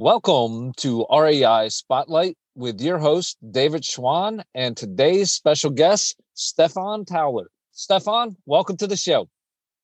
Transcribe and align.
Welcome 0.00 0.72
to 0.78 1.04
REI 1.14 1.68
Spotlight 1.68 2.38
with 2.54 2.80
your 2.80 2.96
host, 2.96 3.36
David 3.50 3.82
Schwan, 3.82 4.42
and 4.54 4.74
today's 4.74 5.30
special 5.30 5.68
guest, 5.68 6.18
Stefon 6.34 7.06
Towler. 7.06 7.50
Stefon, 7.74 8.34
welcome 8.46 8.78
to 8.78 8.86
the 8.86 8.96
show. 8.96 9.28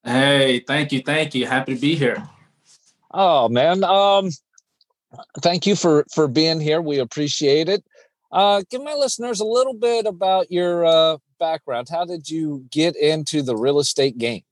Hey, 0.04 0.60
thank 0.66 0.90
you. 0.92 1.02
Thank 1.02 1.34
you. 1.34 1.44
Happy 1.44 1.74
to 1.74 1.80
be 1.82 1.96
here. 1.96 2.26
Oh 3.10 3.50
man. 3.50 3.84
Um 3.84 4.30
thank 5.42 5.66
you 5.66 5.76
for 5.76 6.06
for 6.10 6.28
being 6.28 6.60
here. 6.60 6.80
We 6.80 6.98
appreciate 6.98 7.68
it. 7.68 7.84
Uh 8.32 8.62
give 8.70 8.82
my 8.82 8.94
listeners 8.94 9.40
a 9.40 9.46
little 9.46 9.74
bit 9.74 10.06
about 10.06 10.50
your 10.50 10.86
uh 10.86 11.18
background. 11.38 11.88
How 11.90 12.06
did 12.06 12.30
you 12.30 12.64
get 12.70 12.96
into 12.96 13.42
the 13.42 13.54
real 13.54 13.80
estate 13.80 14.16
game? 14.16 14.44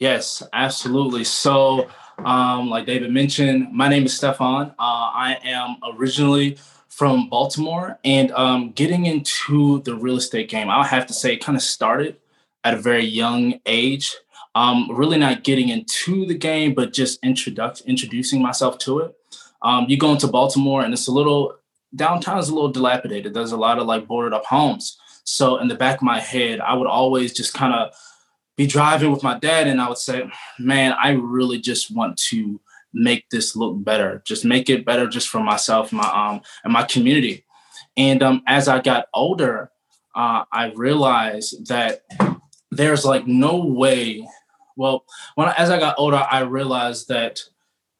Yes, 0.00 0.42
absolutely. 0.52 1.22
So 1.22 1.88
um, 2.18 2.70
like 2.70 2.86
David 2.86 3.10
mentioned, 3.10 3.72
my 3.72 3.88
name 3.88 4.04
is 4.04 4.12
Stefon. 4.12 4.70
Uh, 4.70 4.74
I 4.78 5.38
am 5.44 5.76
originally 5.96 6.58
from 6.88 7.28
Baltimore 7.28 7.98
and 8.04 8.30
um, 8.32 8.70
getting 8.72 9.06
into 9.06 9.80
the 9.82 9.94
real 9.94 10.16
estate 10.16 10.48
game, 10.48 10.70
I'll 10.70 10.84
have 10.84 11.06
to 11.08 11.12
say, 11.12 11.36
kind 11.36 11.56
of 11.56 11.62
started 11.62 12.16
at 12.62 12.74
a 12.74 12.78
very 12.78 13.04
young 13.04 13.60
age 13.66 14.14
um, 14.54 14.88
really 14.90 15.18
not 15.18 15.42
getting 15.42 15.68
into 15.68 16.26
the 16.26 16.34
game, 16.34 16.74
but 16.74 16.92
just 16.92 17.20
introduc- 17.22 17.84
introducing 17.86 18.40
myself 18.40 18.78
to 18.78 19.00
it. 19.00 19.16
Um, 19.62 19.86
you 19.88 19.96
go 19.96 20.12
into 20.12 20.28
Baltimore 20.28 20.82
and 20.82 20.92
it's 20.92 21.08
a 21.08 21.12
little 21.12 21.56
downtown 21.96 22.38
is 22.38 22.48
a 22.48 22.54
little 22.54 22.70
dilapidated. 22.70 23.34
There's 23.34 23.52
a 23.52 23.56
lot 23.56 23.78
of 23.78 23.86
like 23.86 24.06
boarded 24.06 24.32
up 24.32 24.44
homes. 24.44 24.98
So 25.24 25.58
in 25.58 25.68
the 25.68 25.74
back 25.74 25.96
of 25.96 26.02
my 26.02 26.20
head, 26.20 26.60
I 26.60 26.74
would 26.74 26.86
always 26.86 27.32
just 27.32 27.54
kind 27.54 27.72
of 27.72 27.94
be 28.56 28.66
driving 28.66 29.10
with 29.10 29.22
my 29.22 29.38
dad, 29.38 29.66
and 29.66 29.80
I 29.80 29.88
would 29.88 29.98
say, 29.98 30.30
"Man, 30.58 30.94
I 31.02 31.10
really 31.12 31.58
just 31.58 31.94
want 31.94 32.16
to 32.30 32.60
make 32.92 33.28
this 33.30 33.56
look 33.56 33.82
better. 33.82 34.22
Just 34.24 34.44
make 34.44 34.70
it 34.70 34.84
better, 34.84 35.08
just 35.08 35.28
for 35.28 35.40
myself, 35.40 35.92
my 35.92 36.08
um, 36.08 36.40
and 36.62 36.72
my 36.72 36.84
community." 36.84 37.44
And 37.96 38.22
um, 38.22 38.42
as 38.46 38.68
I 38.68 38.80
got 38.80 39.08
older, 39.14 39.70
uh, 40.14 40.44
I 40.52 40.72
realized 40.74 41.68
that 41.68 42.02
there's 42.70 43.04
like 43.04 43.26
no 43.26 43.64
way 43.64 44.26
well, 44.76 45.04
when 45.34 45.48
I, 45.48 45.52
as 45.52 45.70
I 45.70 45.78
got 45.78 45.94
older, 45.98 46.24
I 46.30 46.40
realized 46.40 47.08
that 47.08 47.40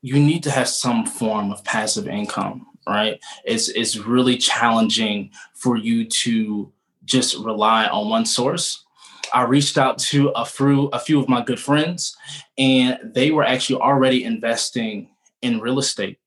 you 0.03 0.19
need 0.19 0.43
to 0.45 0.51
have 0.51 0.69
some 0.69 1.07
form 1.07 1.53
of 1.53 1.65
passive 1.65 2.09
income, 2.09 2.67
right? 2.87 3.21
It's 3.45 3.69
it's 3.69 3.97
really 3.97 4.37
challenging 4.37 5.31
for 5.55 5.77
you 5.77 6.05
to 6.05 6.71
just 7.05 7.37
rely 7.37 7.87
on 7.87 8.09
one 8.09 8.27
source. 8.27 8.84
I 9.33 9.43
reached 9.43 9.79
out 9.79 9.99
to 9.99 10.29
a 10.31 10.45
few 10.45 10.89
a 10.89 10.99
few 10.99 11.21
of 11.21 11.29
my 11.29 11.43
good 11.43 11.61
friends, 11.61 12.17
and 12.59 12.99
they 13.15 13.31
were 13.31 13.45
actually 13.45 13.81
already 13.81 14.25
investing 14.25 15.09
in 15.43 15.61
real 15.61 15.79
estate. 15.79 16.19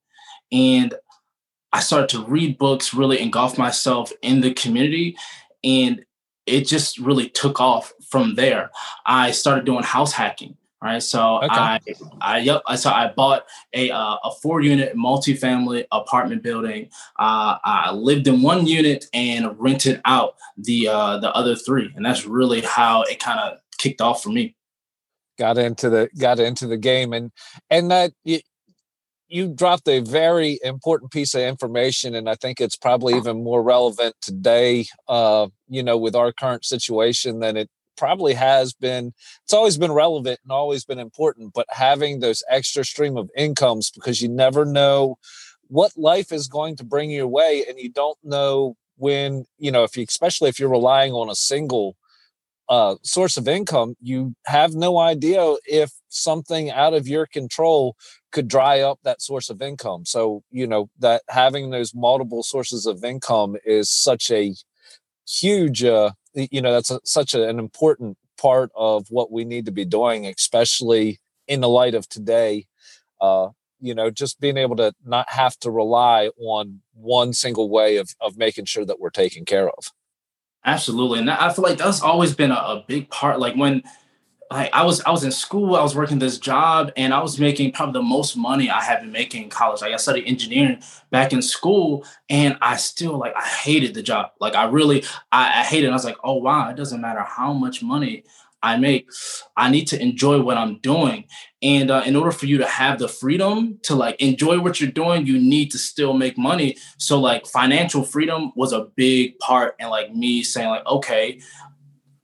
And 0.52 0.94
I 1.74 1.82
started 1.82 2.10
to 2.10 2.26
read 2.26 2.58
books, 2.58 2.94
really 2.94 3.20
engulf 3.20 3.58
myself 3.58 4.12
in 4.22 4.42
the 4.42 4.54
community, 4.54 5.18
and 5.64 6.04
it 6.46 6.68
just 6.68 6.98
really 6.98 7.30
took 7.30 7.60
off 7.60 7.94
from 8.10 8.36
there. 8.36 8.72
I 9.06 9.32
started 9.32 9.66
doing 9.66 9.84
house 9.84 10.14
hacking. 10.14 10.58
Right, 10.80 11.02
so 11.02 11.38
okay. 11.38 11.48
I, 11.50 11.80
I, 12.22 12.38
yep, 12.38 12.62
so 12.76 12.92
I 12.92 13.12
bought 13.12 13.46
a 13.74 13.90
uh, 13.90 14.18
a 14.24 14.32
four 14.44 14.62
unit 14.62 14.96
multifamily 14.96 15.86
apartment 15.92 16.44
building. 16.44 16.90
Uh, 17.18 17.58
I 17.64 17.92
lived 17.94 18.28
in 18.28 18.44
one 18.44 18.68
unit 18.68 19.06
and 19.12 19.60
rented 19.60 20.02
out 20.06 20.36
the 20.56 20.88
uh, 20.88 21.18
the 21.18 21.34
other 21.34 21.56
three, 21.56 21.92
and 21.96 22.06
that's 22.06 22.28
really 22.28 22.62
how 22.62 23.02
it 23.04 23.20
kind 23.20 23.40
of 23.40 23.58
kicked 23.80 24.02
off 24.02 24.22
for 24.22 24.30
me. 24.30 24.56
Got 25.40 25.58
into 25.58 25.90
the 25.90 26.10
got 26.20 26.40
into 26.40 26.68
the 26.68 26.78
game, 26.78 27.12
and 27.12 27.32
and 27.72 27.90
that 27.90 28.12
you, 28.24 28.42
you 29.28 29.48
dropped 29.48 29.88
a 29.88 30.02
very 30.02 30.60
important 30.64 31.12
piece 31.12 31.34
of 31.34 31.42
information, 31.42 32.14
and 32.14 32.30
I 32.30 32.36
think 32.36 32.62
it's 32.62 32.78
probably 32.78 33.16
even 33.16 33.44
more 33.44 33.64
relevant 33.64 34.14
today. 34.22 34.86
Uh, 35.08 35.48
you 35.68 35.82
know, 35.82 35.98
with 35.98 36.16
our 36.16 36.32
current 36.32 36.66
situation 36.66 37.40
than 37.40 37.58
it 37.58 37.70
probably 37.98 38.34
has 38.34 38.74
been 38.74 39.14
it's 39.44 39.54
always 39.54 39.78
been 39.78 39.92
relevant 39.92 40.40
and 40.44 40.52
always 40.52 40.86
been 40.86 41.00
important 41.00 41.54
but 41.54 41.66
having 41.70 42.20
those 42.20 42.44
extra 42.50 42.84
stream 42.86 43.18
of 43.18 43.30
incomes 43.36 43.92
because 43.92 44.22
you 44.22 44.30
never 44.30 44.66
know 44.66 45.18
what 45.68 45.92
life 45.98 46.32
is 46.32 46.48
going 46.48 46.76
to 46.76 46.84
bring 46.84 47.10
your 47.10 47.28
way 47.28 47.66
and 47.68 47.80
you 47.80 47.90
don't 47.90 48.18
know 48.24 48.76
when 48.98 49.46
you 49.58 49.72
know 49.72 49.84
if 49.84 49.98
you 49.98 50.06
especially 50.08 50.50
if 50.50 50.60
you're 50.60 50.70
relying 50.70 51.12
on 51.14 51.30
a 51.30 51.36
single 51.36 51.96
uh, 52.70 52.96
source 53.02 53.38
of 53.38 53.48
income 53.48 53.96
you 54.02 54.36
have 54.46 54.74
no 54.74 54.98
idea 54.98 55.56
if 55.66 55.92
something 56.10 56.70
out 56.70 56.94
of 56.94 57.08
your 57.08 57.26
control 57.26 57.96
could 58.32 58.48
dry 58.48 58.82
up 58.82 59.00
that 59.04 59.22
source 59.22 59.50
of 59.50 59.62
income. 59.62 60.06
So 60.06 60.44
you 60.52 60.68
know 60.68 60.90
that 61.00 61.24
having 61.30 61.70
those 61.70 61.94
multiple 61.96 62.44
sources 62.44 62.86
of 62.86 63.04
income 63.04 63.56
is 63.66 63.90
such 63.90 64.32
a 64.32 64.54
huge 65.28 65.84
uh, 65.84 66.12
you 66.38 66.62
know 66.62 66.72
that's 66.72 66.92
a, 66.92 67.00
such 67.04 67.34
a, 67.34 67.48
an 67.48 67.60
important 67.60 68.18
part 68.40 68.70
of 68.76 69.08
what 69.10 69.32
we 69.32 69.44
need 69.44 69.66
to 69.66 69.72
be 69.72 69.86
doing 69.86 70.26
especially 70.26 71.20
in 71.48 71.62
the 71.62 71.70
light 71.70 71.96
of 71.96 72.08
today 72.08 72.66
uh, 73.22 73.50
you 73.80 73.94
know 73.96 74.10
just 74.10 74.40
being 74.40 74.58
able 74.58 74.76
to 74.76 74.94
not 75.06 75.30
have 75.30 75.58
to 75.60 75.72
rely 75.72 76.30
on 76.40 76.82
one 76.94 77.34
single 77.34 77.70
way 77.70 77.98
of, 77.98 78.10
of 78.22 78.38
making 78.38 78.66
sure 78.66 78.86
that 78.86 79.00
we're 79.00 79.10
taken 79.10 79.46
care 79.46 79.70
of. 79.70 79.92
Absolutely 80.66 81.20
and 81.20 81.30
i 81.30 81.52
feel 81.52 81.64
like 81.64 81.78
that's 81.78 82.02
always 82.02 82.36
been 82.36 82.52
a, 82.52 82.56
a 82.56 82.84
big 82.88 83.10
part 83.10 83.40
like 83.40 83.56
when 83.56 83.82
like 84.52 84.74
I 84.74 84.84
was 84.84 85.02
I 85.02 85.12
was 85.12 85.24
in 85.24 85.32
school, 85.32 85.76
I 85.76 85.82
was 85.82 85.96
working 85.96 86.20
this 86.20 86.38
job, 86.38 86.92
and 86.96 87.14
I 87.14 87.22
was 87.22 87.40
making 87.40 87.72
probably 87.74 87.94
the 87.94 88.04
most 88.04 88.38
money 88.38 88.70
I 88.70 88.82
had 88.82 89.02
been 89.02 89.12
making 89.12 89.44
in 89.44 89.50
college. 89.50 89.82
Like 89.82 89.94
I 89.94 89.98
studied 89.98 90.26
engineering 90.26 90.82
back 91.12 91.34
in 91.34 91.42
school, 91.42 92.06
and 92.30 92.58
I 92.62 92.78
still 92.78 93.18
like 93.18 93.36
I 93.36 93.44
hated 93.44 93.94
the 93.94 94.04
job. 94.04 94.32
Like 94.40 94.56
I 94.56 94.66
really 94.66 95.04
I, 95.32 95.62
I 95.62 95.64
hated. 95.64 95.88
It. 95.88 95.90
I 95.92 95.94
was 95.94 96.06
like, 96.06 96.18
oh 96.24 96.36
wow, 96.36 96.70
it 96.70 96.78
doesn't 96.78 97.02
matter 97.02 97.22
how 97.22 97.54
much 97.54 97.84
money 97.84 98.24
I 98.64 98.78
make, 98.78 99.10
I 99.56 99.70
need 99.70 99.86
to 99.88 100.02
enjoy 100.02 100.42
what 100.42 100.58
I'm 100.58 100.80
doing. 100.80 101.26
And 101.62 101.92
uh, 101.92 102.04
in 102.06 102.16
order 102.16 102.32
for 102.32 102.48
you 102.48 102.58
to 102.58 102.66
have 102.66 102.98
the 103.00 103.08
freedom 103.08 103.80
to 103.84 103.96
like 103.96 104.20
enjoy 104.20 104.60
what 104.60 104.82
you're 104.82 104.92
doing, 104.92 105.28
you 105.28 105.40
need 105.40 105.72
to 105.72 105.78
still 105.78 106.14
make 106.14 106.38
money. 106.38 106.78
So 106.98 107.20
like 107.20 107.46
financial 107.46 108.04
freedom 108.04 108.52
was 108.56 108.74
a 108.74 108.86
big 108.96 109.38
part 109.40 109.76
and 109.80 109.90
like 109.90 110.14
me 110.14 110.44
saying 110.44 110.70
like, 110.70 110.86
okay, 110.86 111.40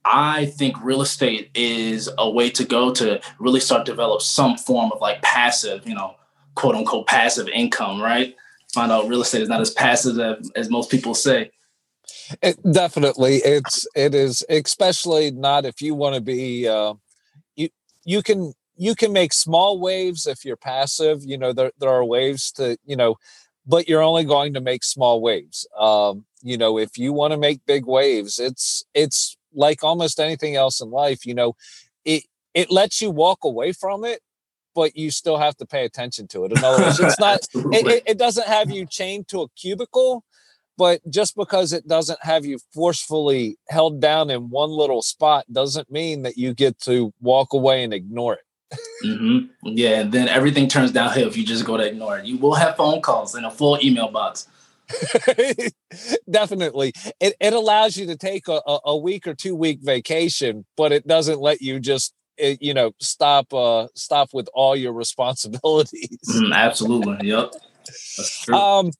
I 0.05 0.47
think 0.47 0.81
real 0.83 1.01
estate 1.01 1.49
is 1.55 2.09
a 2.17 2.29
way 2.29 2.49
to 2.51 2.65
go 2.65 2.91
to 2.93 3.21
really 3.39 3.59
start 3.59 3.85
develop 3.85 4.21
some 4.21 4.57
form 4.57 4.91
of 4.91 4.99
like 4.99 5.21
passive, 5.21 5.87
you 5.87 5.95
know, 5.95 6.15
quote 6.55 6.75
unquote 6.75 7.07
passive 7.07 7.47
income, 7.49 8.01
right? 8.01 8.35
Find 8.73 8.91
out 8.91 9.07
real 9.07 9.21
estate 9.21 9.43
is 9.43 9.49
not 9.49 9.61
as 9.61 9.71
passive 9.71 10.19
as, 10.19 10.51
as 10.55 10.69
most 10.69 10.91
people 10.91 11.13
say. 11.13 11.51
It, 12.41 12.57
definitely, 12.71 13.37
it's 13.37 13.87
it 13.95 14.13
is 14.13 14.43
especially 14.49 15.31
not 15.31 15.65
if 15.65 15.81
you 15.81 15.95
want 15.95 16.15
to 16.15 16.21
be. 16.21 16.67
Uh, 16.67 16.95
you 17.55 17.69
you 18.03 18.21
can 18.21 18.53
you 18.75 18.95
can 18.95 19.13
make 19.13 19.31
small 19.31 19.79
waves 19.79 20.27
if 20.27 20.43
you're 20.43 20.57
passive. 20.57 21.23
You 21.23 21.37
know 21.37 21.53
there 21.53 21.71
there 21.79 21.89
are 21.89 22.03
waves 22.03 22.51
to 22.53 22.77
you 22.85 22.95
know, 22.95 23.15
but 23.65 23.87
you're 23.87 24.01
only 24.01 24.25
going 24.25 24.53
to 24.55 24.61
make 24.61 24.83
small 24.83 25.21
waves. 25.21 25.67
Um, 25.77 26.25
you 26.41 26.57
know 26.57 26.77
if 26.77 26.97
you 26.97 27.13
want 27.13 27.31
to 27.31 27.37
make 27.37 27.65
big 27.65 27.85
waves, 27.85 28.39
it's 28.39 28.83
it's 28.93 29.37
like 29.53 29.83
almost 29.83 30.19
anything 30.19 30.55
else 30.55 30.81
in 30.81 30.89
life, 30.89 31.25
you 31.25 31.33
know, 31.33 31.55
it 32.05 32.23
it 32.53 32.71
lets 32.71 33.01
you 33.01 33.09
walk 33.09 33.39
away 33.43 33.71
from 33.71 34.03
it, 34.03 34.21
but 34.75 34.95
you 34.95 35.11
still 35.11 35.37
have 35.37 35.55
to 35.57 35.65
pay 35.65 35.85
attention 35.85 36.27
to 36.29 36.45
it. 36.45 36.51
In 36.51 36.63
other 36.63 36.83
words, 36.83 36.99
it's 36.99 37.19
not 37.19 37.39
it, 37.53 38.03
it 38.05 38.17
doesn't 38.17 38.47
have 38.47 38.71
you 38.71 38.85
chained 38.85 39.27
to 39.29 39.41
a 39.41 39.49
cubicle, 39.49 40.23
but 40.77 41.01
just 41.09 41.35
because 41.35 41.73
it 41.73 41.87
doesn't 41.87 42.19
have 42.21 42.45
you 42.45 42.59
forcefully 42.73 43.57
held 43.69 44.01
down 44.01 44.29
in 44.29 44.49
one 44.49 44.69
little 44.69 45.01
spot 45.01 45.45
doesn't 45.51 45.91
mean 45.91 46.23
that 46.23 46.37
you 46.37 46.53
get 46.53 46.79
to 46.81 47.13
walk 47.21 47.53
away 47.53 47.83
and 47.83 47.93
ignore 47.93 48.33
it. 48.33 48.77
mm-hmm. 49.05 49.47
Yeah, 49.63 50.01
and 50.01 50.11
then 50.11 50.27
everything 50.27 50.67
turns 50.67 50.91
downhill 50.91 51.27
if 51.27 51.37
you 51.37 51.45
just 51.45 51.65
go 51.65 51.77
to 51.77 51.85
ignore 51.85 52.17
it. 52.17 52.25
You 52.25 52.37
will 52.37 52.55
have 52.55 52.75
phone 52.75 53.01
calls 53.01 53.35
and 53.35 53.45
a 53.45 53.51
full 53.51 53.77
email 53.83 54.07
box. 54.07 54.47
Definitely. 56.29 56.93
It, 57.19 57.35
it 57.39 57.53
allows 57.53 57.97
you 57.97 58.05
to 58.07 58.17
take 58.17 58.47
a, 58.47 58.61
a 58.85 58.97
week 58.97 59.27
or 59.27 59.33
two 59.33 59.55
week 59.55 59.79
vacation, 59.81 60.65
but 60.77 60.91
it 60.91 61.07
doesn't 61.07 61.39
let 61.39 61.61
you 61.61 61.79
just 61.79 62.13
it, 62.37 62.43
eh, 62.43 62.57
you 62.61 62.73
know 62.73 62.91
stop 62.99 63.53
uh 63.53 63.87
stop 63.95 64.29
with 64.33 64.49
all 64.53 64.75
your 64.75 64.93
responsibilities. 64.93 66.17
Mm, 66.29 66.53
absolutely. 66.53 67.27
Yep. 67.27 67.53
Um 68.51 68.91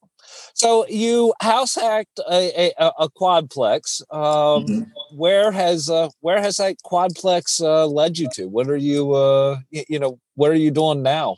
so 0.54 0.88
you 0.88 1.34
house 1.42 1.76
hacked 1.76 2.20
a, 2.30 2.72
a, 2.78 2.92
a 3.00 3.10
quadplex. 3.10 4.02
Um, 4.12 4.66
mm-hmm. 4.66 5.18
Where 5.18 5.52
has 5.52 5.90
uh, 5.90 6.10
where 6.22 6.42
has 6.42 6.58
that 6.58 6.78
quadplex 6.86 7.62
uh, 7.62 7.88
led 7.88 8.18
you 8.18 8.30
to? 8.34 8.48
What 8.48 8.70
are 8.70 8.78
you 8.78 9.14
uh, 9.14 9.58
you 9.72 10.00
know 10.00 10.20
what 10.36 10.52
are 10.52 10.56
you 10.56 10.72
doing 10.72 11.02
now? 11.02 11.38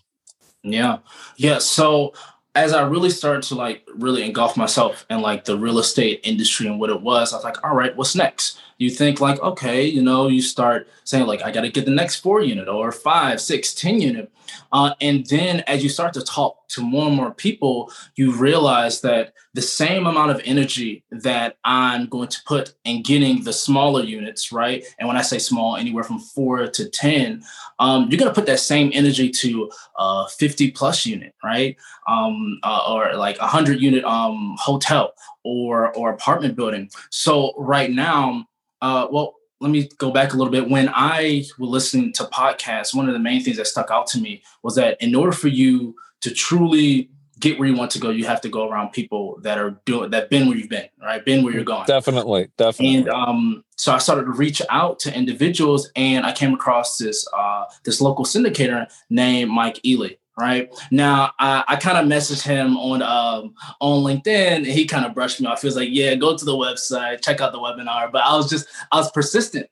Yeah, 0.64 0.98
yeah. 1.38 1.60
So 1.60 2.14
as 2.56 2.74
I 2.74 2.82
really 2.84 3.10
started 3.10 3.44
to 3.44 3.56
like 3.56 3.85
really 3.98 4.24
engulf 4.24 4.58
myself 4.58 5.06
in 5.10 5.22
like 5.22 5.46
the 5.46 5.58
real 5.58 5.80
estate 5.80 6.20
industry 6.24 6.68
and 6.68 6.80
what 6.80 6.90
it 6.90 7.02
was, 7.02 7.34
I 7.34 7.38
was 7.38 7.44
like, 7.44 7.64
all 7.64 7.76
right, 7.76 7.96
what's 7.96 8.16
next? 8.16 8.60
You 8.78 8.90
think 8.90 9.22
like, 9.22 9.40
okay, 9.42 9.86
you 9.86 10.02
know, 10.02 10.28
you 10.28 10.42
start 10.42 10.88
saying 11.06 11.28
like, 11.28 11.44
I 11.44 11.52
got 11.52 11.62
to 11.62 11.70
get 11.70 11.86
the 11.86 11.92
next 11.92 12.18
four 12.18 12.42
unit 12.42 12.68
or 12.68 12.92
five, 12.92 13.40
six, 13.40 13.74
ten 13.74 14.02
unit. 14.02 14.32
Uh, 14.72 14.94
and 15.02 15.26
then 15.28 15.62
as 15.62 15.84
you 15.84 15.90
start 15.90 16.14
to 16.14 16.22
talk 16.22 16.68
to 16.70 16.82
more 16.82 17.08
and 17.08 17.16
more 17.16 17.34
people, 17.34 17.92
you 18.16 18.32
realize 18.32 19.02
that 19.02 19.34
the 19.54 19.62
same 19.62 20.06
amount 20.06 20.32
of 20.32 20.42
energy 20.44 21.04
that 21.12 21.56
I'm 21.64 22.08
going 22.08 22.28
to 22.28 22.42
put 22.46 22.74
in 22.84 23.02
getting 23.02 23.44
the 23.44 23.54
smaller 23.54 24.04
units, 24.04 24.52
right? 24.52 24.84
And 25.00 25.08
when 25.08 25.16
I 25.16 25.22
say 25.22 25.40
small, 25.40 25.78
anywhere 25.78 26.04
from 26.04 26.20
four 26.20 26.68
to 26.68 26.90
10, 26.90 27.42
um, 27.80 28.10
you're 28.10 28.20
going 28.20 28.30
to 28.30 28.36
put 28.36 28.48
that 28.48 28.60
same 28.60 28.92
energy 28.94 29.30
to 29.30 29.72
a 29.98 30.28
50 30.28 30.72
plus 30.72 31.06
unit, 31.06 31.34
right? 31.42 31.78
Um, 32.08 32.60
uh, 32.64 32.84
or 32.90 33.16
like 33.16 33.38
a 33.38 33.48
100 33.48 33.80
unit 33.86 34.04
um, 34.04 34.56
hotel 34.60 35.14
or, 35.44 35.96
or 35.96 36.10
apartment 36.10 36.56
building. 36.56 36.90
So 37.10 37.54
right 37.58 37.92
now, 37.92 38.46
uh, 38.82 39.08
well, 39.12 39.36
let 39.62 39.72
me 39.72 39.90
go 39.98 40.12
back 40.12 40.34
a 40.34 40.38
little 40.38 40.52
bit. 40.52 40.70
When 40.70 40.90
I 40.94 41.46
was 41.58 41.70
listening 41.70 42.14
to 42.14 42.24
podcasts, 42.26 42.94
one 42.94 43.08
of 43.08 43.14
the 43.14 43.20
main 43.20 43.42
things 43.42 43.58
that 43.58 43.68
stuck 43.68 43.90
out 43.90 44.08
to 44.08 44.20
me 44.20 44.44
was 44.64 44.76
that 44.76 45.02
in 45.02 45.16
order 45.16 45.32
for 45.32 45.48
you 45.48 45.96
to 46.22 46.32
truly 46.32 47.10
get 47.40 47.60
where 47.60 47.68
you 47.68 47.76
want 47.76 47.92
to 47.92 48.00
go, 48.00 48.10
you 48.10 48.26
have 48.26 48.42
to 48.42 48.50
go 48.50 48.70
around 48.70 48.92
people 48.92 49.38
that 49.42 49.58
are 49.58 49.80
doing 49.86 50.10
that 50.12 50.30
been 50.30 50.48
where 50.48 50.58
you've 50.58 50.70
been, 50.70 50.88
right? 51.02 51.24
Been 51.24 51.44
where 51.44 51.54
you're 51.54 51.64
going. 51.64 51.86
Definitely, 51.86 52.50
definitely. 52.58 52.96
And 52.98 53.10
um, 53.10 53.64
so 53.76 53.94
I 53.94 53.98
started 53.98 54.24
to 54.24 54.32
reach 54.32 54.62
out 54.70 55.00
to 55.00 55.16
individuals, 55.16 55.92
and 55.96 56.26
I 56.26 56.32
came 56.32 56.54
across 56.54 56.98
this 56.98 57.28
uh, 57.36 57.66
this 57.84 58.02
local 58.02 58.26
syndicator 58.26 58.88
named 59.10 59.52
Mike 59.52 59.80
Ely. 59.86 60.16
Right 60.38 60.70
now, 60.92 61.32
I, 61.40 61.64
I 61.66 61.76
kind 61.78 61.98
of 61.98 62.12
messaged 62.12 62.44
him 62.44 62.76
on 62.76 63.02
um, 63.02 63.54
on 63.80 64.04
LinkedIn, 64.04 64.58
and 64.58 64.66
he 64.66 64.86
kind 64.86 65.06
of 65.06 65.14
brushed 65.14 65.40
me 65.40 65.48
off. 65.48 65.62
He 65.62 65.68
was 65.68 65.78
like, 65.78 65.90
"Yeah, 65.92 66.16
go 66.16 66.38
to 66.38 66.44
the 66.44 66.52
website, 66.52 67.24
check 67.24 67.40
out 67.40 67.54
the 67.54 67.60
webinar." 67.60 68.12
But 68.12 68.24
I 68.24 68.36
was 68.36 68.50
just 68.50 68.68
I 68.92 68.98
was 68.98 69.10
persistent, 69.12 69.70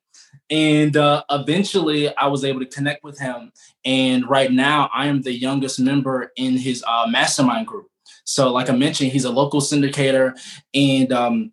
and 0.49 0.95
uh, 0.95 1.23
eventually, 1.29 2.15
I 2.15 2.27
was 2.27 2.45
able 2.45 2.61
to 2.61 2.65
connect 2.65 3.03
with 3.03 3.19
him. 3.19 3.51
And 3.83 4.29
right 4.29 4.51
now, 4.51 4.89
I 4.93 5.07
am 5.07 5.21
the 5.21 5.33
youngest 5.33 5.79
member 5.81 6.31
in 6.37 6.57
his 6.57 6.83
uh, 6.87 7.07
mastermind 7.09 7.67
group. 7.67 7.87
So, 8.23 8.51
like 8.53 8.69
I 8.69 8.75
mentioned, 8.75 9.11
he's 9.11 9.25
a 9.25 9.31
local 9.31 9.59
syndicator, 9.59 10.33
and 10.73 11.11
um, 11.11 11.51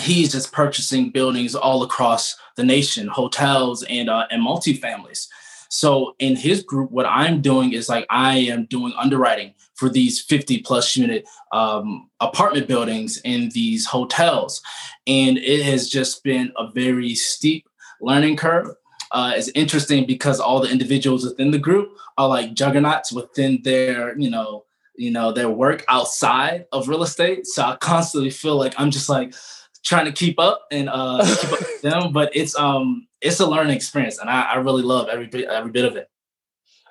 he's 0.00 0.32
just 0.32 0.52
purchasing 0.52 1.10
buildings 1.10 1.54
all 1.54 1.82
across 1.82 2.36
the 2.56 2.64
nation, 2.64 3.08
hotels 3.08 3.82
and 3.84 4.08
uh, 4.08 4.26
and 4.30 4.42
multifamilies. 4.42 5.26
So 5.72 6.14
in 6.18 6.36
his 6.36 6.62
group, 6.62 6.90
what 6.90 7.06
I'm 7.06 7.40
doing 7.40 7.72
is 7.72 7.88
like 7.88 8.06
I 8.10 8.36
am 8.36 8.66
doing 8.66 8.92
underwriting 8.98 9.54
for 9.74 9.88
these 9.88 10.20
50 10.20 10.58
plus 10.58 10.94
unit 10.98 11.24
um, 11.50 12.10
apartment 12.20 12.68
buildings 12.68 13.18
in 13.24 13.48
these 13.54 13.86
hotels, 13.86 14.60
and 15.06 15.38
it 15.38 15.62
has 15.62 15.88
just 15.88 16.22
been 16.22 16.52
a 16.58 16.70
very 16.72 17.14
steep 17.14 17.66
learning 18.02 18.36
curve. 18.36 18.68
Uh, 19.12 19.32
it's 19.34 19.48
interesting 19.54 20.04
because 20.04 20.40
all 20.40 20.60
the 20.60 20.70
individuals 20.70 21.24
within 21.24 21.50
the 21.50 21.58
group 21.58 21.96
are 22.18 22.28
like 22.28 22.52
juggernauts 22.52 23.10
within 23.10 23.58
their, 23.64 24.14
you 24.18 24.28
know, 24.28 24.66
you 24.94 25.10
know, 25.10 25.32
their 25.32 25.48
work 25.48 25.86
outside 25.88 26.66
of 26.72 26.86
real 26.86 27.02
estate. 27.02 27.46
So 27.46 27.62
I 27.62 27.76
constantly 27.76 28.28
feel 28.28 28.56
like 28.56 28.74
I'm 28.76 28.90
just 28.90 29.08
like 29.08 29.34
trying 29.82 30.04
to 30.04 30.12
keep 30.12 30.38
up 30.38 30.66
and 30.70 30.90
uh, 30.90 31.24
keep 31.40 31.50
up 31.50 31.60
with 31.60 31.80
them. 31.80 32.12
But 32.12 32.30
it's 32.36 32.54
um 32.58 33.06
it's 33.22 33.40
a 33.40 33.46
learning 33.46 33.76
experience, 33.76 34.18
and 34.18 34.28
I, 34.28 34.42
I 34.42 34.56
really 34.56 34.82
love 34.82 35.08
every 35.08 35.26
bit 35.26 35.48
every 35.48 35.70
bit 35.70 35.84
of 35.84 35.96
it. 35.96 36.08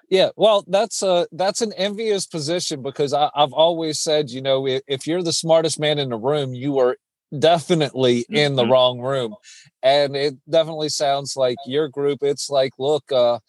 Yeah, 0.10 0.30
well, 0.36 0.66
that's 0.68 1.04
a 1.04 1.28
that's 1.32 1.62
an 1.62 1.72
envious 1.74 2.26
position 2.26 2.82
because 2.82 3.14
I, 3.14 3.30
have 3.36 3.54
always 3.54 4.00
said, 4.00 4.30
you 4.30 4.42
know, 4.42 4.68
if, 4.68 5.08
you're 5.08 5.24
the 5.24 5.32
smartest 5.32 5.80
man 5.80 6.00
in 6.00 6.10
the 6.10 6.18
room, 6.18 6.54
you 6.54 6.80
are 6.80 6.98
definitely 7.38 8.22
mm-hmm. 8.24 8.36
in 8.36 8.56
the 8.56 8.64
mm-hmm. 8.64 8.72
wrong 8.72 9.00
room 9.00 9.36
and 9.82 10.16
it 10.18 10.36
definitely 10.50 10.90
sounds 10.90 11.38
like 11.38 11.56
your 11.66 11.88
group 11.88 12.20
it's 12.22 12.50
like 12.50 12.74
look 12.78 13.10
uh 13.14 13.40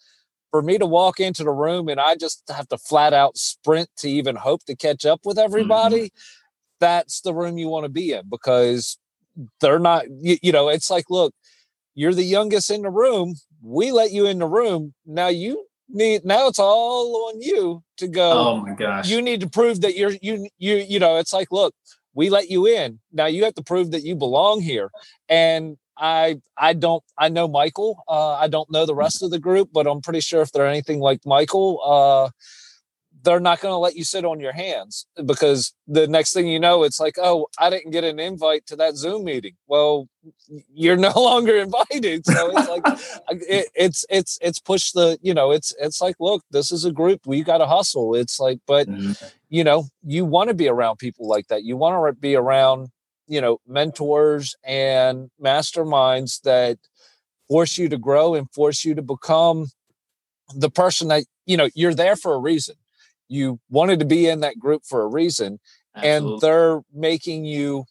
for 0.51 0.61
me 0.61 0.77
to 0.77 0.85
walk 0.85 1.19
into 1.19 1.43
the 1.43 1.51
room 1.51 1.89
and 1.89 1.99
i 1.99 2.15
just 2.15 2.43
have 2.47 2.65
to 2.69 2.77
flat 2.77 3.13
out 3.13 3.37
sprint 3.37 3.89
to 3.97 4.09
even 4.09 4.37
hope 4.37 4.63
to 4.63 4.73
catch 4.73 5.05
up 5.05 5.19
with 5.25 5.37
everybody 5.37 6.05
mm-hmm. 6.05 6.17
that's 6.79 7.19
the 7.21 7.33
room 7.33 7.57
you 7.57 7.67
want 7.67 7.83
to 7.83 7.89
be 7.89 8.13
in 8.13 8.23
because 8.29 8.97
they're 9.59 9.79
not 9.79 10.05
you, 10.21 10.37
you 10.41 10.53
know 10.53 10.69
it's 10.69 10.89
like 10.89 11.09
look 11.09 11.33
you're 11.95 12.13
the 12.13 12.23
youngest 12.23 12.71
in 12.71 12.81
the 12.81 12.89
room 12.89 13.35
we 13.61 13.91
let 13.91 14.11
you 14.11 14.25
in 14.25 14.39
the 14.39 14.47
room 14.47 14.93
now 15.05 15.27
you 15.27 15.65
need 15.89 16.23
now 16.25 16.47
it's 16.47 16.59
all 16.59 17.29
on 17.29 17.41
you 17.41 17.83
to 17.97 18.07
go 18.07 18.31
oh 18.31 18.57
my 18.57 18.73
gosh 18.73 19.07
you 19.09 19.21
need 19.21 19.39
to 19.39 19.49
prove 19.49 19.81
that 19.81 19.95
you're 19.95 20.13
you 20.21 20.47
you 20.57 20.75
you 20.75 20.99
know 20.99 21.17
it's 21.17 21.33
like 21.33 21.51
look 21.51 21.73
we 22.13 22.29
let 22.29 22.49
you 22.49 22.67
in. 22.67 22.99
Now 23.11 23.25
you 23.25 23.43
have 23.43 23.55
to 23.55 23.63
prove 23.63 23.91
that 23.91 24.03
you 24.03 24.15
belong 24.15 24.61
here. 24.61 24.89
And 25.29 25.77
I 25.97 26.41
I 26.57 26.73
don't 26.73 27.03
I 27.17 27.29
know 27.29 27.47
Michael. 27.47 28.03
Uh, 28.07 28.33
I 28.33 28.47
don't 28.47 28.71
know 28.71 28.85
the 28.85 28.95
rest 28.95 29.21
of 29.23 29.31
the 29.31 29.39
group, 29.39 29.69
but 29.73 29.87
I'm 29.87 30.01
pretty 30.01 30.21
sure 30.21 30.41
if 30.41 30.51
they're 30.51 30.67
anything 30.67 30.99
like 30.99 31.21
Michael, 31.25 31.79
uh, 31.83 32.29
they're 33.23 33.39
not 33.39 33.61
going 33.61 33.71
to 33.71 33.77
let 33.77 33.95
you 33.95 34.03
sit 34.03 34.25
on 34.25 34.39
your 34.39 34.51
hands 34.51 35.05
because 35.25 35.73
the 35.87 36.07
next 36.07 36.33
thing 36.33 36.47
you 36.47 36.59
know, 36.59 36.83
it's 36.83 36.99
like, 36.99 37.15
oh, 37.17 37.47
I 37.57 37.69
didn't 37.69 37.91
get 37.91 38.03
an 38.03 38.19
invite 38.19 38.65
to 38.67 38.75
that 38.75 38.95
Zoom 38.95 39.23
meeting. 39.23 39.55
Well, 39.67 40.07
you're 40.73 40.97
no 41.09 41.13
longer 41.15 41.57
invited. 41.57 42.25
So 42.25 42.51
it's 42.53 42.69
like, 42.69 42.83
it, 43.47 43.67
it's 43.73 44.05
it's 44.09 44.37
it's 44.41 44.59
push 44.59 44.91
the 44.91 45.17
you 45.21 45.33
know 45.33 45.51
it's 45.51 45.73
it's 45.79 46.01
like, 46.01 46.15
look, 46.19 46.43
this 46.51 46.71
is 46.71 46.85
a 46.85 46.91
group. 46.91 47.21
We 47.25 47.43
got 47.43 47.59
to 47.59 47.65
hustle. 47.65 48.15
It's 48.15 48.39
like, 48.39 48.59
but 48.67 48.87
mm-hmm. 48.87 49.13
you 49.49 49.63
know, 49.63 49.85
you 50.03 50.25
want 50.25 50.49
to 50.49 50.53
be 50.53 50.67
around 50.67 50.97
people 50.97 51.27
like 51.27 51.47
that. 51.47 51.63
You 51.63 51.77
want 51.77 52.05
to 52.05 52.19
be 52.19 52.35
around 52.35 52.89
you 53.27 53.39
know 53.39 53.59
mentors 53.65 54.55
and 54.65 55.29
masterminds 55.41 56.41
that 56.41 56.77
force 57.47 57.77
you 57.77 57.87
to 57.87 57.97
grow 57.97 58.35
and 58.35 58.51
force 58.51 58.83
you 58.83 58.95
to 58.95 59.01
become 59.01 59.67
the 60.53 60.69
person 60.69 61.07
that 61.07 61.23
you 61.45 61.55
know 61.55 61.69
you're 61.73 61.93
there 61.93 62.17
for 62.17 62.33
a 62.33 62.39
reason 62.39 62.75
you 63.33 63.59
wanted 63.69 63.99
to 63.99 64.05
be 64.05 64.27
in 64.27 64.41
that 64.41 64.59
group 64.59 64.83
for 64.85 65.01
a 65.01 65.07
reason 65.07 65.59
Absolutely. 65.95 66.33
and 66.33 66.41
they're 66.41 66.81
making 66.93 67.45
you 67.45 67.85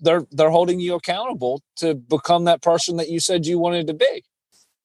they're 0.00 0.26
they're 0.30 0.50
holding 0.50 0.80
you 0.80 0.94
accountable 0.94 1.62
to 1.76 1.94
become 1.94 2.44
that 2.44 2.62
person 2.62 2.96
that 2.96 3.08
you 3.08 3.20
said 3.20 3.46
you 3.46 3.58
wanted 3.58 3.86
to 3.86 3.94
be 3.94 4.24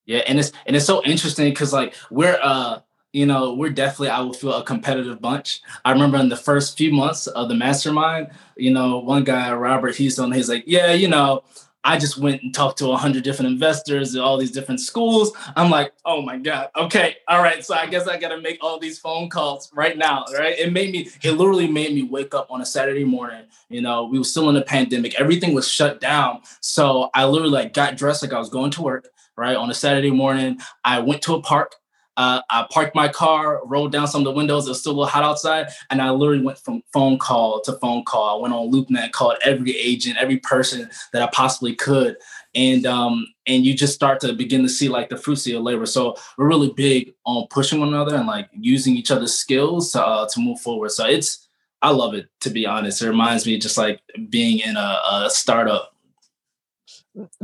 yeah 0.06 0.20
and 0.28 0.40
it's 0.40 0.52
and 0.66 0.76
it's 0.76 0.86
so 0.86 1.04
interesting 1.04 1.50
because 1.50 1.74
like 1.74 1.94
we're 2.10 2.40
uh 2.42 2.80
you 3.12 3.26
know 3.26 3.54
we're 3.54 3.70
definitely 3.70 4.10
i 4.10 4.20
will 4.22 4.34
feel 4.34 4.54
a 4.54 4.64
competitive 4.64 5.20
bunch 5.22 5.62
i 5.84 5.92
remember 5.92 6.18
in 6.18 6.30
the 6.30 6.38
first 6.38 6.78
few 6.78 6.92
months 6.92 7.28
of 7.28 7.50
the 7.50 7.56
mastermind 7.56 8.30
you 8.56 8.72
know 8.72 9.00
one 9.00 9.24
guy 9.24 9.52
robert 9.52 9.96
he's 9.96 10.18
on 10.18 10.32
he's 10.32 10.50
like 10.50 10.64
yeah 10.66 10.94
you 10.94 11.08
know 11.08 11.44
I 11.84 11.98
just 11.98 12.18
went 12.18 12.44
and 12.44 12.54
talked 12.54 12.78
to 12.80 12.92
a 12.92 12.98
hundred 12.98 13.24
different 13.24 13.52
investors 13.52 14.16
at 14.16 14.22
all 14.22 14.38
these 14.38 14.52
different 14.52 14.80
schools. 14.80 15.32
I'm 15.56 15.70
like, 15.70 15.94
oh 16.06 16.22
my 16.22 16.38
God. 16.38 16.70
Okay. 16.76 17.16
All 17.28 17.42
right. 17.42 17.66
So 17.66 17.74
I 17.76 17.88
guess 17.88 18.08
I 18.08 18.18
gotta 18.18 18.40
make 18.40 18.64
all 18.64 18.80
these 18.80 19.00
phone 19.00 19.30
calls 19.30 19.72
right 19.74 19.98
now. 19.98 20.26
Right. 20.38 20.58
It 20.58 20.72
made 20.72 20.92
me, 20.92 21.10
it 21.24 21.32
literally 21.32 21.68
made 21.68 21.94
me 21.94 22.04
wake 22.04 22.36
up 22.36 22.52
on 22.52 22.62
a 22.62 22.66
Saturday 22.66 23.04
morning. 23.04 23.46
You 23.70 23.82
know, 23.82 24.06
we 24.06 24.18
were 24.18 24.24
still 24.26 24.50
in 24.50 24.56
the 24.56 24.62
pandemic. 24.62 25.20
Everything 25.20 25.54
was 25.54 25.68
shut 25.68 26.00
down. 26.00 26.42
So 26.62 27.10
I 27.14 27.26
literally 27.26 27.54
like 27.54 27.74
got 27.74 27.98
dressed 27.98 28.22
like 28.22 28.34
I 28.34 28.40
was 28.40 28.50
going 28.50 28.72
to 28.72 28.82
work, 28.82 29.10
right? 29.36 29.56
On 29.56 29.70
a 29.70 29.74
Saturday 29.74 30.12
morning. 30.12 30.60
I 30.84 31.00
went 31.00 31.22
to 31.24 31.36
a 31.36 31.42
park. 31.42 31.76
Uh, 32.22 32.40
I 32.52 32.68
parked 32.70 32.94
my 32.94 33.08
car, 33.08 33.62
rolled 33.66 33.92
down 33.92 34.08
some 34.08 34.22
of 34.22 34.26
the 34.26 34.32
windows. 34.32 34.68
It 34.68 34.70
was 34.70 34.80
still 34.82 34.92
a 34.92 34.94
little 34.94 35.08
hot 35.08 35.24
outside, 35.24 35.70
and 35.90 36.00
I 36.00 36.12
literally 36.12 36.44
went 36.44 36.60
from 36.60 36.84
phone 36.94 37.18
call 37.18 37.62
to 37.62 37.74
phone 37.80 38.04
call. 38.06 38.38
I 38.38 38.42
went 38.42 38.54
on 38.54 38.72
LoopNet, 38.72 39.12
called 39.12 39.38
every 39.44 39.76
agent, 39.76 40.18
every 40.20 40.38
person 40.38 40.88
that 41.14 41.24
I 41.24 41.30
possibly 41.34 41.74
could, 41.74 42.18
and 42.54 42.86
um, 42.86 43.26
and 43.48 43.66
you 43.66 43.74
just 43.74 43.96
start 43.96 44.20
to 44.20 44.34
begin 44.34 44.62
to 44.62 44.70
see 44.70 44.88
like 44.88 45.10
the 45.10 45.18
fruits 45.18 45.48
of 45.48 45.54
your 45.54 45.62
labor. 45.62 45.88
So 45.88 46.16
we're 46.38 46.48
really 46.48 46.72
big 46.76 47.16
on 47.26 47.48
pushing 47.50 47.80
one 47.80 47.90
another 47.90 48.16
and 48.16 48.28
like 48.28 48.50
using 48.54 48.96
each 48.96 49.10
other's 49.10 49.34
skills 49.34 49.92
to 49.94 50.06
uh, 50.06 50.28
to 50.28 50.40
move 50.40 50.60
forward. 50.60 50.92
So 50.92 51.08
it's 51.08 51.48
I 51.82 51.90
love 51.90 52.14
it 52.14 52.28
to 52.42 52.52
be 52.52 52.68
honest. 52.68 53.02
It 53.02 53.08
reminds 53.08 53.48
me 53.48 53.58
just 53.58 53.80
like 53.80 54.00
being 54.30 54.60
in 54.60 54.78
a, 54.78 55.00
a 55.12 55.30
startup 55.32 55.91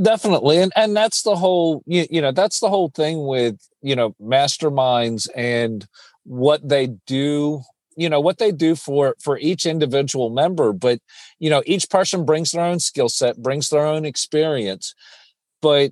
definitely 0.01 0.57
and 0.57 0.71
and 0.75 0.95
that's 0.95 1.23
the 1.23 1.35
whole 1.35 1.83
you, 1.85 2.05
you 2.09 2.21
know 2.21 2.31
that's 2.31 2.59
the 2.59 2.69
whole 2.69 2.89
thing 2.89 3.27
with 3.27 3.59
you 3.81 3.95
know 3.95 4.15
masterminds 4.21 5.27
and 5.35 5.87
what 6.23 6.67
they 6.67 6.87
do 7.05 7.61
you 7.97 8.07
know 8.07 8.21
what 8.21 8.37
they 8.37 8.51
do 8.51 8.75
for 8.75 9.15
for 9.21 9.37
each 9.39 9.65
individual 9.65 10.29
member 10.29 10.71
but 10.71 10.99
you 11.39 11.49
know 11.49 11.61
each 11.65 11.89
person 11.89 12.23
brings 12.25 12.51
their 12.51 12.63
own 12.63 12.79
skill 12.79 13.09
set 13.09 13.41
brings 13.41 13.69
their 13.69 13.85
own 13.85 14.05
experience 14.05 14.95
but 15.61 15.91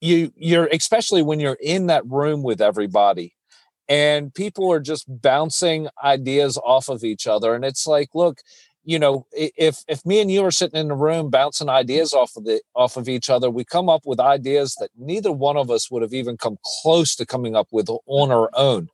you 0.00 0.32
you're 0.36 0.68
especially 0.72 1.22
when 1.22 1.40
you're 1.40 1.58
in 1.60 1.86
that 1.86 2.06
room 2.06 2.42
with 2.42 2.60
everybody 2.60 3.34
and 3.88 4.32
people 4.34 4.70
are 4.72 4.80
just 4.80 5.06
bouncing 5.22 5.88
ideas 6.02 6.58
off 6.64 6.88
of 6.88 7.04
each 7.04 7.26
other 7.26 7.54
and 7.54 7.64
it's 7.64 7.86
like 7.86 8.10
look 8.14 8.38
you 8.84 8.98
know 8.98 9.26
if 9.32 9.84
if 9.88 10.04
me 10.04 10.20
and 10.20 10.30
you 10.30 10.44
are 10.44 10.50
sitting 10.50 10.80
in 10.80 10.88
the 10.88 10.94
room 10.94 11.30
bouncing 11.30 11.68
ideas 11.68 12.12
off 12.12 12.36
of 12.36 12.44
the 12.44 12.60
off 12.74 12.96
of 12.96 13.08
each 13.08 13.30
other 13.30 13.48
we 13.50 13.64
come 13.64 13.88
up 13.88 14.02
with 14.04 14.18
ideas 14.18 14.76
that 14.80 14.90
neither 14.98 15.30
one 15.30 15.56
of 15.56 15.70
us 15.70 15.90
would 15.90 16.02
have 16.02 16.14
even 16.14 16.36
come 16.36 16.58
close 16.82 17.14
to 17.14 17.24
coming 17.24 17.54
up 17.54 17.68
with 17.70 17.88
on 18.06 18.30
our 18.30 18.50
own 18.54 18.88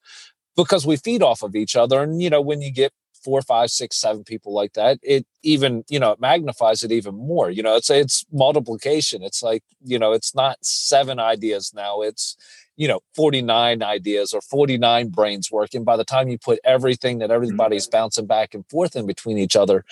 because 0.59 0.85
we 0.85 0.97
feed 0.97 1.23
off 1.23 1.43
of 1.43 1.55
each 1.55 1.77
other. 1.77 2.03
And 2.03 2.21
you 2.21 2.29
know 2.29 2.43
when 2.43 2.61
you 2.61 2.71
get 2.71 2.93
four 3.25 3.41
five 3.43 3.71
six 3.71 3.97
seven 3.97 4.23
people 4.23 4.53
like 4.53 4.75
that 4.75 4.99
it 5.03 5.27
even 5.43 5.85
you 5.89 5.99
know 5.99 6.13
it 6.13 6.21
magnifies 6.21 6.83
it 6.83 6.93
even 6.93 7.15
more. 7.15 7.49
You 7.49 7.63
know 7.63 7.77
it's 7.77 7.89
it's 7.89 8.27
multiplication. 8.33 9.23
It's 9.23 9.43
like 9.43 9.63
you 9.83 9.99
know 9.99 10.13
it's 10.13 10.35
not 10.35 10.59
seven 10.63 11.19
ideas 11.21 11.73
now. 11.75 12.03
It's 12.03 12.37
you 12.79 12.89
know 12.89 13.01
49 13.15 13.83
ideas 13.83 14.33
or 14.33 14.41
49 14.41 15.09
brains 15.09 15.51
working 15.51 15.85
by 15.85 15.97
the 15.99 16.05
time 16.05 16.29
you 16.29 16.39
put 16.39 16.61
everything 16.65 17.19
that 17.19 17.27
mm-hmm. 17.27 17.35
everybody's 17.35 17.87
bouncing 17.87 18.27
back 18.27 18.55
and 18.55 18.65
forth 18.71 18.97
in 18.97 19.07
between 19.07 19.37
each 19.37 19.57
other 19.57 19.85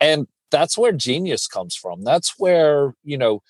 and 0.00 0.28
that's 0.52 0.78
where 0.78 0.92
genius 0.92 1.48
comes 1.48 1.74
from 1.74 2.04
that's 2.04 2.34
where 2.38 2.94
you 3.02 3.18
know 3.18 3.42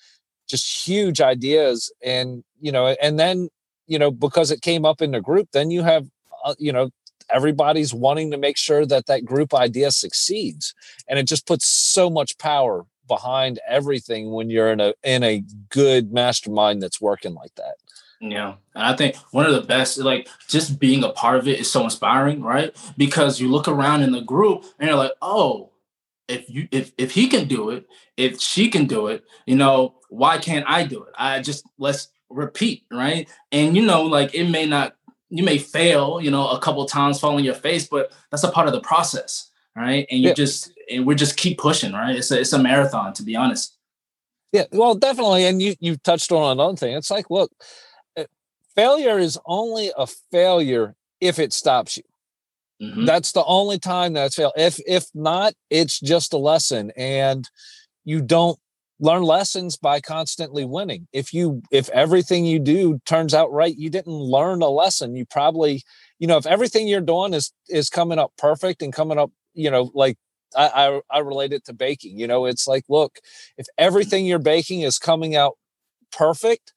just 0.49 0.87
huge 0.87 1.21
ideas 1.21 1.93
and 2.03 2.43
you 2.59 2.71
know 2.71 2.87
and 3.01 3.19
then 3.19 3.49
you 3.85 3.99
know 3.99 4.09
because 4.09 4.49
it 4.49 4.61
came 4.61 4.85
up 4.85 5.01
in 5.01 5.11
the 5.11 5.21
group 5.21 5.49
then 5.51 5.69
you 5.69 5.83
have 5.83 6.07
uh, 6.45 6.55
you 6.57 6.71
know 6.71 6.89
everybody's 7.29 7.93
wanting 7.93 8.31
to 8.31 8.37
make 8.37 8.57
sure 8.57 8.85
that 8.85 9.05
that 9.05 9.25
group 9.25 9.53
idea 9.53 9.91
succeeds 9.91 10.73
and 11.07 11.19
it 11.19 11.27
just 11.27 11.45
puts 11.45 11.67
so 11.67 12.09
much 12.09 12.37
power 12.37 12.85
behind 13.07 13.59
everything 13.67 14.31
when 14.31 14.49
you're 14.49 14.71
in 14.71 14.79
a 14.79 14.93
in 15.03 15.23
a 15.23 15.43
good 15.69 16.13
mastermind 16.13 16.81
that's 16.81 17.01
working 17.01 17.33
like 17.33 17.53
that 17.55 17.75
yeah. 18.21 18.55
And 18.75 18.83
I 18.83 18.95
think 18.95 19.15
one 19.31 19.45
of 19.45 19.53
the 19.53 19.61
best, 19.61 19.97
like 19.97 20.27
just 20.47 20.79
being 20.79 21.03
a 21.03 21.09
part 21.09 21.37
of 21.37 21.47
it 21.47 21.59
is 21.59 21.71
so 21.71 21.83
inspiring, 21.83 22.41
right? 22.41 22.75
Because 22.97 23.39
you 23.39 23.49
look 23.49 23.67
around 23.67 24.03
in 24.03 24.11
the 24.11 24.21
group 24.21 24.65
and 24.77 24.89
you're 24.89 24.97
like, 24.97 25.13
oh, 25.21 25.71
if 26.27 26.49
you 26.49 26.67
if 26.71 26.91
if 26.97 27.11
he 27.11 27.27
can 27.27 27.47
do 27.47 27.71
it, 27.71 27.87
if 28.17 28.39
she 28.39 28.69
can 28.69 28.85
do 28.85 29.07
it, 29.07 29.23
you 29.45 29.55
know, 29.55 29.95
why 30.09 30.37
can't 30.37 30.65
I 30.67 30.85
do 30.85 31.03
it? 31.03 31.13
I 31.17 31.41
just 31.41 31.65
let's 31.77 32.09
repeat, 32.29 32.83
right? 32.91 33.27
And 33.51 33.75
you 33.75 33.85
know, 33.85 34.03
like 34.03 34.35
it 34.35 34.49
may 34.49 34.65
not 34.65 34.95
you 35.29 35.43
may 35.43 35.57
fail, 35.57 36.19
you 36.21 36.31
know, 36.31 36.49
a 36.49 36.59
couple 36.59 36.85
times 36.85 37.19
falling 37.19 37.45
your 37.45 37.55
face, 37.55 37.87
but 37.87 38.11
that's 38.31 38.43
a 38.43 38.51
part 38.51 38.67
of 38.67 38.73
the 38.73 38.81
process, 38.81 39.49
right? 39.75 40.05
And 40.11 40.19
you 40.21 40.29
yeah. 40.29 40.33
just 40.33 40.71
and 40.91 41.05
we 41.05 41.15
just 41.15 41.37
keep 41.37 41.57
pushing, 41.57 41.93
right? 41.93 42.15
It's 42.15 42.31
a 42.31 42.39
it's 42.39 42.53
a 42.53 42.59
marathon, 42.59 43.13
to 43.13 43.23
be 43.23 43.35
honest. 43.35 43.75
Yeah, 44.51 44.65
well, 44.71 44.95
definitely. 44.95 45.45
And 45.45 45.61
you 45.61 45.75
you 45.79 45.97
touched 45.97 46.31
on 46.31 46.51
another 46.51 46.75
thing. 46.75 46.95
It's 46.95 47.11
like, 47.11 47.29
look, 47.29 47.51
failure 48.79 49.19
is 49.19 49.37
only 49.45 49.91
a 49.97 50.07
failure 50.31 50.95
if 51.19 51.39
it 51.39 51.53
stops 51.53 51.97
you. 51.97 52.03
Mm-hmm. 52.81 53.05
That's 53.05 53.33
the 53.33 53.43
only 53.43 53.77
time 53.77 54.13
that's 54.13 54.35
fail. 54.35 54.53
If 54.55 54.79
if 54.87 55.05
not, 55.13 55.53
it's 55.69 55.99
just 55.99 56.33
a 56.33 56.37
lesson, 56.37 56.91
and 56.95 57.49
you 58.05 58.21
don't 58.21 58.57
learn 59.01 59.23
lessons 59.23 59.75
by 59.77 59.99
constantly 59.99 60.63
winning. 60.63 61.07
If 61.11 61.33
you 61.33 61.61
if 61.71 61.89
everything 61.89 62.45
you 62.45 62.59
do 62.59 62.99
turns 63.05 63.33
out 63.33 63.51
right, 63.51 63.75
you 63.75 63.89
didn't 63.89 64.13
learn 64.13 64.61
a 64.61 64.69
lesson. 64.69 65.15
You 65.15 65.25
probably, 65.25 65.83
you 66.19 66.27
know, 66.27 66.37
if 66.37 66.45
everything 66.45 66.87
you're 66.87 67.01
doing 67.01 67.33
is 67.33 67.51
is 67.67 67.89
coming 67.89 68.17
up 68.17 68.31
perfect 68.37 68.81
and 68.81 68.93
coming 68.93 69.17
up, 69.17 69.31
you 69.53 69.69
know, 69.69 69.91
like 69.93 70.17
I 70.55 70.67
I, 70.67 71.17
I 71.17 71.19
relate 71.19 71.51
it 71.51 71.65
to 71.65 71.73
baking. 71.73 72.17
You 72.17 72.27
know, 72.27 72.45
it's 72.45 72.65
like, 72.65 72.85
look, 72.87 73.19
if 73.57 73.67
everything 73.77 74.25
you're 74.25 74.39
baking 74.39 74.81
is 74.81 74.97
coming 74.97 75.35
out 75.35 75.57
perfect, 76.13 76.73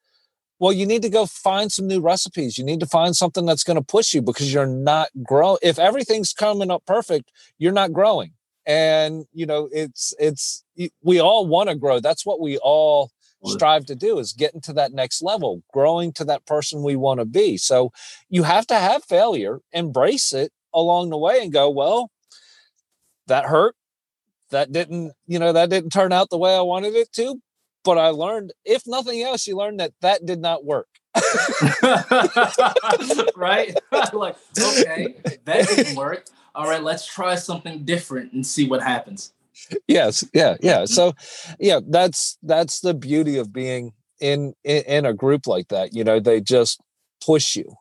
well 0.62 0.73
you 0.73 0.87
need 0.87 1.02
to 1.02 1.11
go 1.11 1.26
find 1.26 1.73
some 1.73 1.88
new 1.88 2.00
recipes. 2.00 2.57
You 2.57 2.64
need 2.64 2.78
to 2.78 2.87
find 2.87 3.16
something 3.16 3.45
that's 3.45 3.64
going 3.64 3.78
to 3.78 3.83
push 3.83 4.14
you 4.14 4.23
because 4.23 4.54
you're 4.54 4.64
not 4.64 5.09
growing 5.25 5.59
if 5.61 5.76
everything's 5.76 6.33
coming 6.33 6.71
up 6.71 6.87
perfect 6.87 7.33
you're 7.59 7.73
not 7.73 7.92
growing. 7.92 8.31
And 8.64 9.25
you 9.33 9.45
know 9.45 9.69
it's 9.73 10.14
it's 10.21 10.64
we 11.02 11.21
all 11.21 11.49
want 11.49 11.69
to 11.69 11.75
grow. 11.75 11.99
That's 11.99 12.25
what 12.25 12.40
we 12.40 12.59
all 12.59 13.11
strive 13.45 13.85
to 13.87 13.97
do 13.97 14.21
is 14.21 14.33
getting 14.33 14.61
to 14.61 14.73
that 14.73 14.92
next 14.92 15.21
level 15.21 15.64
growing 15.75 16.12
to 16.12 16.25
that 16.25 16.47
person 16.47 16.85
we 16.85 16.95
want 16.95 17.19
to 17.19 17.25
be. 17.25 17.57
So 17.57 17.90
you 18.31 18.45
have 18.45 18.69
to 18.69 18.76
have 18.76 19.02
failure 19.02 19.59
embrace 19.73 20.33
it 20.33 20.52
along 20.73 21.11
the 21.11 21.19
way 21.19 21.42
and 21.42 21.52
go 21.52 21.69
well 21.69 22.12
that 23.26 23.47
hurt. 23.47 23.75
That 24.50 24.71
didn't 24.71 25.12
you 25.26 25.40
know 25.40 25.52
that 25.52 25.71
didn't 25.71 25.90
turn 25.90 26.12
out 26.12 26.31
the 26.31 26.38
way 26.38 26.54
i 26.54 26.61
wanted 26.61 26.95
it 26.95 27.11
to 27.14 27.40
but 27.84 27.98
I 27.98 28.08
learned, 28.08 28.52
if 28.64 28.82
nothing 28.86 29.22
else, 29.22 29.46
you 29.46 29.56
learned 29.56 29.80
that 29.80 29.92
that 30.00 30.24
did 30.24 30.40
not 30.40 30.64
work. 30.64 30.88
right? 33.36 33.76
like, 34.12 34.36
okay, 34.58 35.14
that 35.44 35.68
didn't 35.68 35.96
work. 35.96 36.26
All 36.54 36.68
right, 36.68 36.82
let's 36.82 37.06
try 37.06 37.34
something 37.34 37.84
different 37.84 38.32
and 38.32 38.46
see 38.46 38.68
what 38.68 38.82
happens. 38.82 39.32
Yes, 39.86 40.24
yeah, 40.34 40.56
yeah. 40.60 40.82
Mm-hmm. 40.82 40.92
So, 40.92 41.14
yeah, 41.58 41.80
that's 41.86 42.38
that's 42.42 42.80
the 42.80 42.94
beauty 42.94 43.38
of 43.38 43.52
being 43.52 43.92
in, 44.20 44.54
in 44.64 44.82
in 44.84 45.06
a 45.06 45.14
group 45.14 45.46
like 45.46 45.68
that. 45.68 45.94
You 45.94 46.04
know, 46.04 46.20
they 46.20 46.40
just 46.40 46.80
push 47.24 47.56
you 47.56 47.76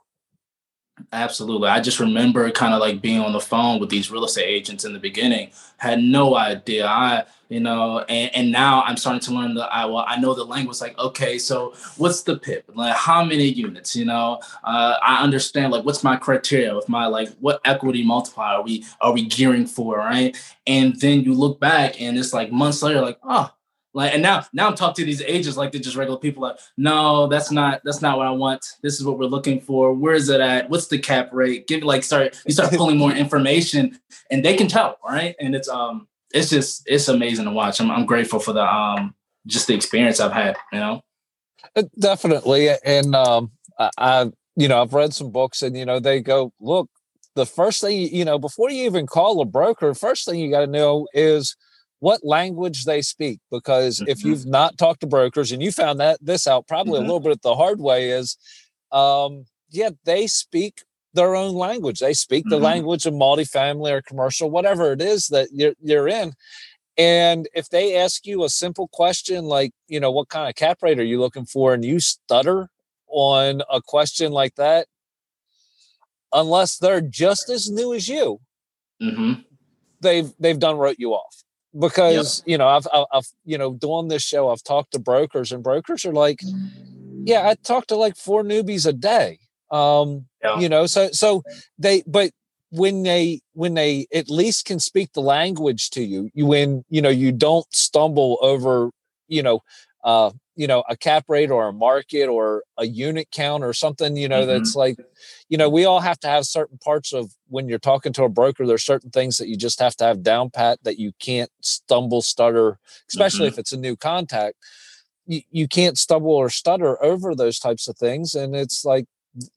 Absolutely. 1.13 1.70
I 1.70 1.79
just 1.79 2.00
remember 2.00 2.50
kind 2.51 2.74
of 2.74 2.79
like 2.79 3.01
being 3.01 3.20
on 3.20 3.34
the 3.34 3.39
phone 3.39 3.79
with 3.79 3.89
these 3.89 4.12
real 4.12 4.25
estate 4.25 4.46
agents 4.48 4.86
in 4.86 4.93
the 4.93 5.00
beginning. 5.00 5.51
Had 5.77 6.00
no 6.00 6.36
idea. 6.36 6.86
I, 6.86 7.25
you 7.50 7.60
know, 7.60 8.00
and, 8.08 8.36
and 8.36 8.51
now 8.51 8.81
I'm 8.84 8.98
starting 8.98 9.20
to 9.22 9.34
learn 9.34 9.53
the 9.55 9.63
I 9.63 9.86
well, 9.86 10.05
I 10.08 10.20
know 10.20 10.34
the 10.34 10.46
language 10.46 10.79
like, 10.79 10.98
okay, 10.98 11.38
so 11.38 11.74
what's 11.98 12.24
the 12.24 12.38
PIP? 12.38 12.72
Like 12.75 12.96
how 12.96 13.24
many 13.24 13.46
units? 13.46 13.96
You 13.96 14.05
know, 14.05 14.39
uh, 14.63 14.96
I 15.03 15.22
understand 15.24 15.72
like 15.72 15.84
what's 15.84 16.03
my 16.03 16.15
criteria 16.15 16.75
with 16.75 16.88
my 16.88 17.08
like 17.08 17.29
what 17.39 17.62
equity 17.65 18.03
multiplier 18.03 18.58
are 18.58 18.63
we 18.63 18.86
are 19.01 19.12
we 19.12 19.25
gearing 19.25 19.65
for, 19.67 19.98
right? 19.98 20.36
And 20.65 21.00
then 21.00 21.22
you 21.22 21.34
look 21.34 21.60
back 21.60 22.00
and 22.01 22.17
it's 22.17 22.34
like 22.34 22.51
months 22.51 22.81
later, 22.81 23.01
like, 23.01 23.20
oh, 23.24 23.51
like, 23.93 24.13
and 24.13 24.24
now, 24.24 24.45
now 24.53 24.67
I'm 24.67 24.75
talking 24.75 25.03
to 25.03 25.05
these 25.05 25.21
agents 25.21 25.57
like 25.57 25.71
they're 25.71 25.81
just 25.81 25.98
regular 25.98 26.19
people. 26.19 26.43
Like, 26.43 26.57
no, 26.77 27.27
that's 27.27 27.51
not 27.51 27.81
that's 27.83 28.01
not 28.01 28.17
what 28.17 28.27
I 28.27 28.31
want. 28.31 28.65
This 28.81 29.00
is 29.00 29.05
what 29.05 29.17
we're 29.19 29.25
looking 29.25 29.60
for. 29.60 29.93
Where 29.93 30.13
is 30.13 30.29
it 30.29 30.39
at? 30.39 30.69
What's 30.69 30.88
the 30.88 30.98
cap 30.98 31.29
rate? 31.33 31.67
Give 31.67 31.83
like 31.83 32.03
start 32.03 32.41
you 32.45 32.53
start 32.53 32.71
pulling 32.74 32.98
more 32.98 33.12
information, 33.12 34.00
and 34.29 34.45
they 34.45 34.55
can 34.55 34.67
tell, 34.67 34.98
right? 35.05 35.36
And 35.39 35.55
it's 35.55 35.67
um 35.67 36.07
it's 36.33 36.50
just 36.50 36.83
it's 36.86 37.10
amazing 37.10 37.45
to 37.45 37.51
watch. 37.51 37.81
I'm 37.81 37.91
I'm 37.91 38.05
grateful 38.05 38.39
for 38.39 38.53
the 38.53 38.63
um 38.63 39.13
just 39.45 39.67
the 39.67 39.74
experience 39.74 40.19
I've 40.19 40.31
had. 40.31 40.55
You 40.71 40.79
know, 40.79 41.01
uh, 41.75 41.83
definitely. 42.00 42.69
And 42.86 43.13
um, 43.13 43.51
I, 43.77 43.89
I 43.98 44.31
you 44.55 44.69
know 44.69 44.81
I've 44.81 44.93
read 44.93 45.13
some 45.13 45.31
books, 45.31 45.62
and 45.62 45.75
you 45.75 45.86
know 45.86 46.00
they 46.00 46.21
go 46.21 46.53
look. 46.60 46.89
The 47.36 47.45
first 47.45 47.81
thing 47.81 48.13
you 48.13 48.25
know 48.25 48.39
before 48.39 48.69
you 48.69 48.86
even 48.86 49.05
call 49.05 49.41
a 49.41 49.45
broker, 49.45 49.93
first 49.93 50.25
thing 50.25 50.39
you 50.39 50.50
got 50.50 50.62
to 50.62 50.67
know 50.67 51.07
is 51.13 51.55
what 52.01 52.25
language 52.25 52.84
they 52.84 53.01
speak 53.01 53.39
because 53.51 54.00
mm-hmm. 54.00 54.10
if 54.10 54.25
you've 54.25 54.46
not 54.46 54.77
talked 54.77 55.01
to 55.01 55.08
brokers 55.08 55.51
and 55.51 55.62
you 55.63 55.72
found 55.72 56.00
that 56.00 56.17
this 56.22 56.48
out 56.48 56.67
probably 56.67 56.93
mm-hmm. 56.93 57.03
a 57.03 57.13
little 57.13 57.20
bit 57.20 57.41
the 57.41 57.55
hard 57.55 57.79
way 57.79 58.10
is 58.10 58.38
um 58.91 59.46
yeah 59.70 59.89
they 60.03 60.27
speak 60.27 60.84
their 61.13 61.36
own 61.36 61.53
language 61.53 62.00
they 62.00 62.13
speak 62.13 62.43
the 62.50 62.55
mm-hmm. 62.55 62.65
language 62.65 63.05
of 63.05 63.13
multifamily 63.13 63.91
or 63.91 64.01
commercial 64.01 64.50
whatever 64.50 64.91
it 64.91 65.01
is 65.01 65.27
that 65.27 65.48
you're, 65.53 65.74
you're 65.81 66.08
in 66.08 66.34
and 66.98 67.48
if 67.53 67.70
they 67.70 67.96
ask 67.96 68.25
you 68.25 68.43
a 68.43 68.50
simple 68.50 68.88
question 68.88 69.46
like 69.46 69.72
you 69.88 70.00
know 70.00 70.12
what 70.12 70.29
kind 70.29 70.50
of 70.50 70.55
cap 70.55 70.79
rate 70.81 71.00
are 71.00 71.03
you 71.03 71.20
looking 71.20 71.46
for 71.46 71.74
and 71.74 71.86
you 71.86 72.00
stutter 72.00 72.67
on 73.08 73.62
a 73.72 73.81
question 73.81 74.31
like 74.31 74.55
that 74.55 74.88
unless 76.34 76.77
they're 76.79 77.01
just 77.01 77.50
as 77.50 77.70
new 77.70 77.93
as 77.93 78.08
you 78.08 78.39
mm-hmm. 79.01 79.34
they've 80.00 80.34
they've 80.39 80.60
done 80.60 80.77
wrote 80.77 80.96
you 80.98 81.13
off 81.13 81.43
because 81.78 82.44
you 82.46 82.58
know 82.58 82.68
I've, 82.68 82.88
I've 82.94 83.28
you 83.46 83.58
know 83.58 83.74
doing 83.74 84.08
this 84.08 84.24
show 84.24 84.50
I've 84.50 84.63
talked 84.63 84.92
to 84.94 85.00
brokers 85.00 85.51
and 85.51 85.63
brokers 85.63 86.06
are 86.06 86.13
like 86.13 86.42
yeah 87.24 87.48
I 87.48 87.56
talk 87.56 87.88
to 87.88 87.96
like 87.96 88.18
four 88.18 88.44
newbies 88.44 88.86
a 88.86 88.94
day 88.94 89.40
um 89.72 90.25
yeah. 90.44 90.60
you 90.60 90.68
know 90.68 90.86
so 90.86 91.10
so 91.12 91.44
they 91.78 92.04
but 92.06 92.32
when 92.72 93.04
they 93.04 93.42
when 93.54 93.74
they 93.74 94.08
at 94.13 94.30
least 94.30 94.66
can 94.66 94.80
speak 94.80 95.13
the 95.13 95.22
language 95.22 95.90
to 95.92 96.04
you 96.04 96.30
you 96.34 96.46
when 96.46 96.84
you 96.90 97.01
know 97.01 97.10
you 97.10 97.32
don't 97.32 97.66
stumble 97.74 98.38
over 98.42 98.90
you 99.28 99.44
know 99.44 99.62
uh 100.04 100.32
you 100.55 100.67
know 100.67 100.84
a 100.89 100.98
cap 100.98 101.25
rate 101.27 101.50
or 101.50 101.67
a 101.67 101.74
market 101.74 102.27
or 102.27 102.63
a 102.77 102.86
unit 102.86 103.27
count 103.31 103.63
or 103.63 103.74
something 103.74 104.15
you 104.15 104.27
know 104.27 104.41
mm-hmm. 104.41 104.51
that's 104.51 104.75
like 104.75 104.98
you 105.50 105.58
know 105.58 105.70
we 105.70 105.86
all 105.86 106.00
have 106.00 106.20
to 106.20 106.27
have 106.27 106.46
certain 106.46 106.77
parts 106.77 107.13
of 107.13 107.31
when 107.48 107.70
you're 107.70 107.79
talking 107.79 108.13
to 108.13 108.24
a 108.24 108.29
broker 108.29 108.65
there's 108.65 108.84
certain 108.84 109.10
things 109.10 109.38
that 109.38 109.48
you 109.48 109.55
just 109.55 109.79
have 109.79 109.96
to 109.96 110.03
have 110.03 110.24
down 110.24 110.50
pat 110.50 110.79
that 110.84 111.00
you 111.00 111.12
can't 111.20 111.51
stumble 111.62 112.22
stutter 112.22 112.79
especially 113.10 113.48
mm-hmm. 113.48 113.53
if 113.53 113.60
it's 113.60 113.74
a 113.74 113.77
new 113.77 113.96
contact 113.96 114.58
you, 115.25 115.41
you 115.50 115.67
can't 115.67 115.98
stumble 115.98 116.31
or 116.31 116.50
stutter 116.50 117.01
over 117.03 117.34
those 117.34 117.60
types 117.60 117.88
of 117.88 117.98
things 117.98 118.36
and 118.36 118.55
it's 118.55 118.84
like 118.84 119.05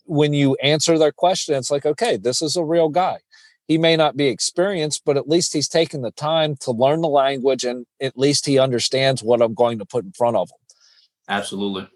when 0.04 0.32
you 0.32 0.54
answer 0.62 0.98
their 0.98 1.12
question 1.12 1.54
it's 1.56 1.70
like 1.70 1.86
okay 1.86 2.16
this 2.16 2.40
is 2.40 2.56
a 2.56 2.64
real 2.64 2.88
guy 2.88 3.18
he 3.66 3.78
may 3.78 3.96
not 3.96 4.16
be 4.16 4.26
experienced, 4.26 5.02
but 5.06 5.16
at 5.16 5.28
least 5.28 5.54
he's 5.54 5.68
taken 5.68 6.02
the 6.02 6.10
time 6.10 6.56
to 6.56 6.70
learn 6.70 7.00
the 7.00 7.08
language 7.08 7.64
and 7.64 7.86
at 8.00 8.18
least 8.18 8.44
he 8.44 8.58
understands 8.58 9.22
what 9.22 9.40
I'm 9.40 9.54
going 9.54 9.78
to 9.78 9.86
put 9.86 10.04
in 10.04 10.12
front 10.12 10.36
of 10.36 10.50
him. 10.50 10.58
Absolutely. 11.28 11.88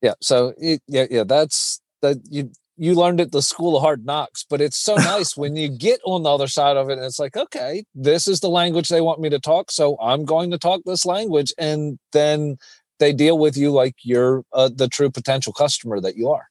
Yeah. 0.00 0.14
So 0.20 0.54
yeah, 0.58 1.06
yeah, 1.10 1.24
that's 1.24 1.80
that 2.02 2.18
you 2.30 2.50
you 2.76 2.94
learned 2.94 3.20
at 3.20 3.32
the 3.32 3.42
school 3.42 3.76
of 3.76 3.82
hard 3.82 4.04
knocks, 4.04 4.44
but 4.48 4.60
it's 4.60 4.78
so 4.78 4.94
nice 4.96 5.36
when 5.36 5.56
you 5.56 5.68
get 5.68 6.00
on 6.04 6.22
the 6.22 6.30
other 6.30 6.48
side 6.48 6.76
of 6.76 6.88
it 6.88 6.94
and 6.94 7.04
it's 7.04 7.18
like, 7.18 7.36
okay, 7.36 7.84
this 7.94 8.26
is 8.26 8.40
the 8.40 8.48
language 8.48 8.88
they 8.88 9.00
want 9.00 9.20
me 9.20 9.30
to 9.30 9.38
talk, 9.38 9.70
so 9.70 9.96
I'm 10.00 10.24
going 10.24 10.50
to 10.50 10.58
talk 10.58 10.82
this 10.84 11.06
language, 11.06 11.52
and 11.58 11.98
then 12.12 12.58
they 12.98 13.12
deal 13.12 13.38
with 13.38 13.56
you 13.56 13.70
like 13.70 13.94
you're 14.02 14.44
uh, 14.52 14.70
the 14.74 14.88
true 14.88 15.10
potential 15.10 15.52
customer 15.52 16.00
that 16.00 16.16
you 16.16 16.30
are. 16.30 16.48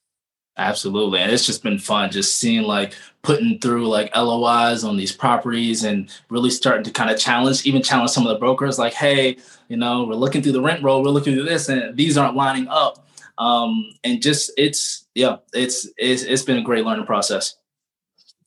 Absolutely. 0.58 1.20
And 1.20 1.32
it's 1.32 1.46
just 1.46 1.64
been 1.64 1.80
fun 1.80 2.12
just 2.12 2.38
seeing 2.38 2.64
like 2.64 2.94
putting 3.22 3.60
through 3.60 3.88
like 3.88 4.16
LOIs 4.16 4.84
on 4.84 4.98
these 4.98 5.12
properties 5.12 5.84
and 5.84 6.10
really 6.30 6.50
starting 6.50 6.84
to 6.84 6.92
kind 6.92 7.10
of 7.10 7.18
challenge, 7.18 7.66
even 7.66 7.82
challenge 7.82 8.12
some 8.12 8.26
of 8.28 8.34
the 8.34 8.40
brokers 8.40 8.78
like, 8.78 8.94
hey, 8.94 9.38
you 9.70 9.78
know, 9.78 10.04
we're 10.04 10.16
looking 10.16 10.42
through 10.42 10.52
the 10.52 10.62
rent 10.62 10.84
roll, 10.84 11.02
we're 11.02 11.10
looking 11.10 11.34
through 11.34 11.46
this, 11.46 11.70
and 11.70 11.96
these 11.96 12.18
aren't 12.18 12.36
lining 12.36 12.68
up. 12.68 13.08
Um, 13.38 13.92
and 14.04 14.22
just 14.22 14.52
it's 14.58 15.08
yeah, 15.16 15.38
it's 15.54 15.90
it's 15.98 16.24
it's 16.24 16.44
been 16.44 16.58
a 16.58 16.64
great 16.64 16.86
learning 16.86 17.06
process. 17.06 17.56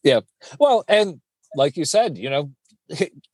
Yeah. 0.03 0.21
Well, 0.61 0.85
and 0.87 1.21
like 1.57 1.77
you 1.77 1.85
said, 1.85 2.19
you 2.19 2.31
know, 2.31 2.53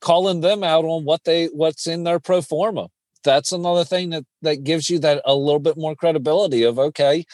calling 0.01 0.41
them 0.41 0.63
out 0.63 0.85
on 0.85 1.03
what 1.03 1.23
they 1.23 1.47
what's 1.47 1.87
in 1.87 2.03
their 2.03 2.19
pro 2.19 2.41
forma. 2.41 2.87
That's 3.23 3.51
another 3.51 3.83
thing 3.83 4.09
that 4.11 4.25
that 4.41 4.63
gives 4.63 4.89
you 4.89 4.97
that 4.99 5.21
a 5.25 5.35
little 5.35 5.59
bit 5.59 5.77
more 5.77 5.95
credibility 5.95 6.63
of 6.63 6.79
okay, 6.79 7.25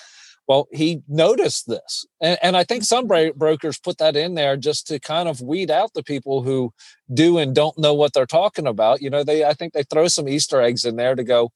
well, 0.48 0.68
he 0.72 1.02
noticed 1.10 1.68
this. 1.68 2.06
And, 2.22 2.38
and 2.42 2.56
I 2.56 2.64
think 2.64 2.84
some 2.84 3.06
bro- 3.06 3.34
brokers 3.34 3.78
put 3.78 3.98
that 3.98 4.16
in 4.16 4.36
there 4.36 4.56
just 4.56 4.88
to 4.88 5.00
kind 5.00 5.28
of 5.28 5.42
weed 5.42 5.70
out 5.70 5.94
the 5.94 6.04
people 6.04 6.42
who 6.42 6.74
do 7.14 7.38
and 7.38 7.54
don't 7.54 7.78
know 7.78 7.94
what 7.94 8.14
they're 8.14 8.26
talking 8.26 8.66
about. 8.66 9.02
You 9.02 9.10
know, 9.10 9.24
they, 9.24 9.44
I 9.44 9.54
think 9.54 9.74
they 9.74 9.84
throw 9.84 10.08
some 10.08 10.30
Easter 10.30 10.62
eggs 10.62 10.86
in 10.86 10.96
there 10.96 11.16
to 11.16 11.24
go, 11.24 11.52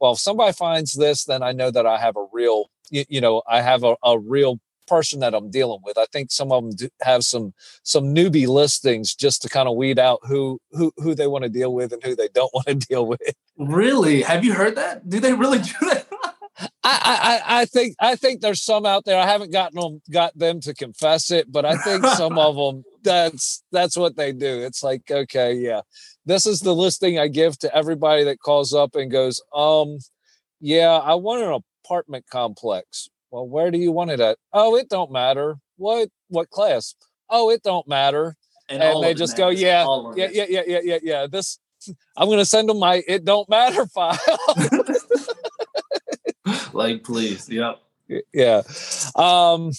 well, 0.00 0.12
if 0.12 0.18
somebody 0.18 0.52
finds 0.52 0.94
this, 0.94 1.24
then 1.24 1.44
I 1.44 1.52
know 1.52 1.70
that 1.70 1.86
I 1.86 1.98
have 1.98 2.16
a 2.16 2.26
real, 2.32 2.68
you, 2.90 3.04
you 3.08 3.20
know, 3.20 3.42
I 3.48 3.62
have 3.62 3.84
a, 3.84 3.96
a 4.02 4.18
real 4.18 4.58
person 4.88 5.20
that 5.20 5.34
I'm 5.34 5.48
dealing 5.48 5.78
with. 5.84 5.96
I 5.96 6.06
think 6.12 6.32
some 6.32 6.50
of 6.50 6.76
them 6.76 6.90
have 7.02 7.22
some 7.22 7.54
some 7.84 8.12
newbie 8.12 8.48
listings 8.48 9.14
just 9.14 9.40
to 9.42 9.48
kind 9.48 9.68
of 9.68 9.76
weed 9.76 10.00
out 10.00 10.18
who 10.24 10.60
who 10.72 10.92
who 10.96 11.14
they 11.14 11.28
want 11.28 11.44
to 11.44 11.48
deal 11.48 11.72
with 11.72 11.92
and 11.92 12.02
who 12.02 12.16
they 12.16 12.28
don't 12.34 12.52
want 12.54 12.66
to 12.66 12.74
deal 12.74 13.06
with. 13.06 13.20
Really? 13.56 14.22
Have 14.22 14.44
you 14.44 14.54
heard 14.54 14.74
that? 14.74 15.08
Do 15.08 15.20
they 15.20 15.32
really 15.32 15.58
do 15.58 15.72
that? 15.82 16.08
I, 16.58 16.68
I, 16.84 17.60
I 17.60 17.64
think 17.64 17.96
I 17.98 18.16
think 18.16 18.40
there's 18.40 18.62
some 18.62 18.84
out 18.84 19.04
there. 19.04 19.18
I 19.18 19.26
haven't 19.26 19.52
gotten 19.52 19.80
them 19.80 20.02
got 20.10 20.36
them 20.36 20.60
to 20.62 20.74
confess 20.74 21.30
it, 21.30 21.50
but 21.50 21.64
I 21.64 21.76
think 21.76 22.04
some 22.04 22.38
of 22.38 22.56
them 22.74 22.84
that's 23.02 23.62
that's 23.72 23.96
what 23.96 24.16
they 24.16 24.32
do. 24.32 24.60
It's 24.62 24.82
like, 24.82 25.10
okay, 25.10 25.54
yeah, 25.54 25.80
this 26.26 26.46
is 26.46 26.60
the 26.60 26.74
listing 26.74 27.18
I 27.18 27.28
give 27.28 27.58
to 27.60 27.74
everybody 27.74 28.24
that 28.24 28.40
calls 28.40 28.74
up 28.74 28.94
and 28.94 29.10
goes, 29.10 29.40
um, 29.54 29.98
yeah, 30.60 30.98
I 30.98 31.14
want 31.14 31.42
an 31.42 31.62
apartment 31.84 32.26
complex. 32.30 33.08
Well, 33.30 33.48
where 33.48 33.70
do 33.70 33.78
you 33.78 33.92
want 33.92 34.10
it 34.10 34.20
at? 34.20 34.36
Oh, 34.52 34.76
it 34.76 34.88
don't 34.88 35.10
matter. 35.10 35.56
What 35.76 36.10
what 36.28 36.50
class? 36.50 36.94
Oh, 37.30 37.50
it 37.50 37.62
don't 37.62 37.88
matter. 37.88 38.36
And, 38.68 38.82
and 38.82 39.02
they 39.02 39.14
just 39.14 39.36
go, 39.36 39.48
yeah, 39.48 39.84
yeah, 40.14 40.28
yeah, 40.32 40.44
yeah, 40.48 40.62
yeah, 40.66 40.80
yeah, 40.82 40.98
yeah. 41.02 41.26
This 41.26 41.58
I'm 42.16 42.28
gonna 42.28 42.44
send 42.44 42.68
them 42.68 42.78
my 42.78 43.02
it 43.08 43.24
don't 43.24 43.48
matter 43.48 43.86
file. 43.94 44.18
like 46.74 47.04
please. 47.04 47.48
Yep. 47.48 47.80
Yeah. 48.32 48.62
Um 49.16 49.72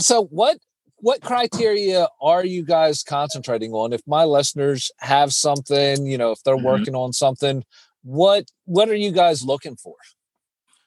so 0.00 0.24
what 0.26 0.58
what 1.00 1.20
criteria 1.22 2.08
are 2.20 2.44
you 2.44 2.64
guys 2.64 3.02
concentrating 3.02 3.72
on? 3.72 3.92
If 3.92 4.02
my 4.06 4.24
listeners 4.24 4.90
have 4.98 5.32
something 5.32 6.06
you 6.06 6.18
know 6.18 6.32
if 6.32 6.42
they're 6.42 6.56
mm-hmm. 6.56 6.66
working 6.66 6.94
on 6.94 7.12
something 7.12 7.64
what 8.02 8.44
what 8.64 8.88
are 8.88 8.94
you 8.94 9.12
guys 9.12 9.42
looking 9.42 9.76
for? 9.76 9.94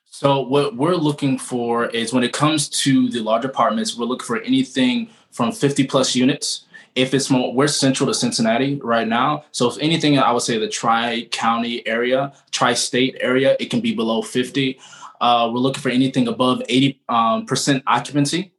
So 0.05 0.41
what 0.41 0.75
we're 0.75 0.95
looking 0.95 1.38
for 1.38 1.85
is 1.88 2.13
when 2.13 2.23
it 2.23 2.33
comes 2.33 2.67
to 2.69 3.09
the 3.09 3.19
large 3.19 3.45
apartments 3.45 3.97
we're 3.97 4.05
looking 4.05 4.25
for 4.25 4.41
anything 4.41 5.09
from 5.31 5.51
50 5.51 5.88
plus 5.88 6.15
units. 6.15 6.65
If 6.95 7.13
it's 7.13 7.29
more 7.29 7.53
we're 7.53 7.67
central 7.67 8.07
to 8.07 8.13
cincinnati 8.13 8.75
right 8.83 9.07
now. 9.07 9.45
So 9.51 9.69
if 9.69 9.77
anything 9.79 10.19
i 10.19 10.31
would 10.31 10.41
say 10.41 10.57
the 10.57 10.67
tri-county 10.67 11.88
area 11.88 12.33
tri-state 12.51 13.17
area 13.19 13.55
it 13.59 13.69
can 13.69 13.81
be 13.81 13.95
below 13.95 14.21
50 14.21 14.79
uh, 15.21 15.49
we're 15.53 15.59
looking 15.59 15.81
for 15.81 15.89
anything 15.89 16.27
above 16.27 16.63
80 16.67 17.01
um, 17.07 17.45
percent 17.45 17.83
occupancy, 17.85 18.53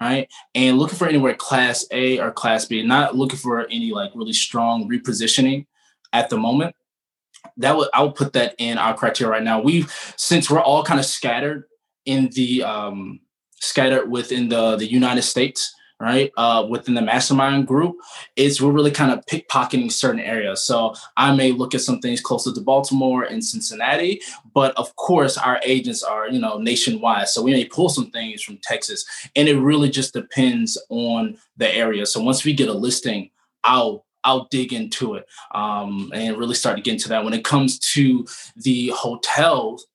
right? 0.00 0.28
And 0.54 0.78
looking 0.78 0.96
for 0.98 1.06
anywhere 1.06 1.34
class 1.34 1.86
A 1.90 2.18
or 2.18 2.32
class 2.32 2.64
B, 2.64 2.82
not 2.82 3.14
looking 3.14 3.38
for 3.38 3.66
any 3.66 3.92
like 3.92 4.10
really 4.14 4.32
strong 4.32 4.88
repositioning 4.88 5.66
at 6.14 6.30
the 6.30 6.38
moment. 6.38 6.74
That 7.58 7.76
would 7.76 7.88
I 7.92 8.02
would 8.02 8.14
put 8.14 8.32
that 8.32 8.54
in 8.58 8.78
our 8.78 8.94
criteria 8.94 9.30
right 9.30 9.42
now. 9.42 9.60
We've 9.60 9.92
since 10.16 10.50
we're 10.50 10.60
all 10.60 10.82
kind 10.82 10.98
of 10.98 11.06
scattered 11.06 11.64
in 12.06 12.30
the 12.34 12.62
um, 12.62 13.20
scattered 13.60 14.10
within 14.10 14.48
the 14.48 14.76
the 14.76 14.90
United 14.90 15.22
States, 15.22 15.74
right? 16.00 16.32
Uh, 16.36 16.66
within 16.68 16.94
the 16.94 17.02
mastermind 17.02 17.66
group, 17.66 17.96
is 18.34 18.60
we're 18.60 18.72
really 18.72 18.90
kind 18.90 19.12
of 19.12 19.24
pickpocketing 19.26 19.92
certain 19.92 20.20
areas. 20.20 20.64
So 20.64 20.94
I 21.16 21.34
may 21.34 21.52
look 21.52 21.74
at 21.74 21.82
some 21.82 22.00
things 22.00 22.20
closer 22.20 22.52
to 22.52 22.60
Baltimore 22.60 23.24
and 23.24 23.44
Cincinnati, 23.44 24.22
but 24.54 24.74
of 24.76 24.96
course 24.96 25.36
our 25.36 25.60
agents 25.62 26.02
are, 26.02 26.28
you 26.28 26.40
know, 26.40 26.58
nationwide. 26.58 27.28
So 27.28 27.42
we 27.42 27.52
may 27.52 27.66
pull 27.66 27.90
some 27.90 28.10
things 28.10 28.42
from 28.42 28.58
Texas, 28.62 29.04
and 29.36 29.46
it 29.46 29.58
really 29.58 29.90
just 29.90 30.14
depends 30.14 30.78
on 30.88 31.36
the 31.58 31.72
area. 31.72 32.06
So 32.06 32.22
once 32.22 32.44
we 32.44 32.54
get 32.54 32.68
a 32.68 32.74
listing, 32.74 33.30
I'll 33.62 34.06
I'll 34.24 34.48
dig 34.50 34.72
into 34.72 35.14
it 35.14 35.26
um, 35.54 36.10
and 36.14 36.36
really 36.36 36.54
start 36.54 36.76
to 36.76 36.82
get 36.82 36.92
into 36.92 37.08
that. 37.08 37.24
When 37.24 37.32
it 37.32 37.44
comes 37.44 37.78
to 37.94 38.26
the 38.56 38.92
hotels, 38.94 39.86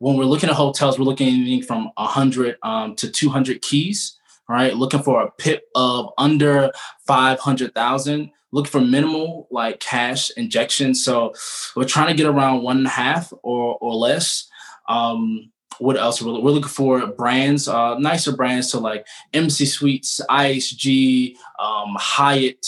when 0.00 0.16
we're 0.16 0.24
looking 0.24 0.48
at 0.48 0.56
hotels, 0.56 0.98
we're 0.98 1.04
looking 1.04 1.28
at 1.28 1.34
anything 1.34 1.62
from 1.62 1.90
100 1.96 2.56
um, 2.62 2.96
to 2.96 3.08
200 3.08 3.62
keys 3.62 4.17
right? 4.48 4.74
Looking 4.74 5.02
for 5.02 5.22
a 5.22 5.30
PIP 5.32 5.62
of 5.74 6.10
under 6.18 6.72
500,000, 7.06 8.30
looking 8.50 8.70
for 8.70 8.80
minimal 8.80 9.46
like 9.50 9.80
cash 9.80 10.30
injection. 10.30 10.94
So 10.94 11.34
we're 11.76 11.84
trying 11.84 12.08
to 12.08 12.14
get 12.14 12.26
around 12.26 12.62
one 12.62 12.78
and 12.78 12.86
a 12.86 12.90
half 12.90 13.32
or, 13.42 13.76
or 13.80 13.94
less. 13.94 14.48
Um, 14.88 15.52
what 15.78 15.96
else? 15.96 16.20
We're, 16.20 16.32
looking 16.32 16.68
for 16.68 17.06
brands, 17.06 17.68
uh, 17.68 17.98
nicer 17.98 18.34
brands. 18.34 18.70
So 18.70 18.80
like 18.80 19.06
Embassy 19.32 19.66
Suites, 19.66 20.20
IHG, 20.28 21.36
um, 21.60 21.94
Hyatt, 21.98 22.66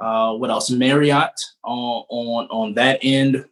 uh, 0.00 0.34
what 0.34 0.50
else? 0.50 0.70
Marriott 0.70 1.40
on, 1.64 2.04
on, 2.08 2.46
on 2.50 2.74
that 2.74 3.00
end. 3.02 3.44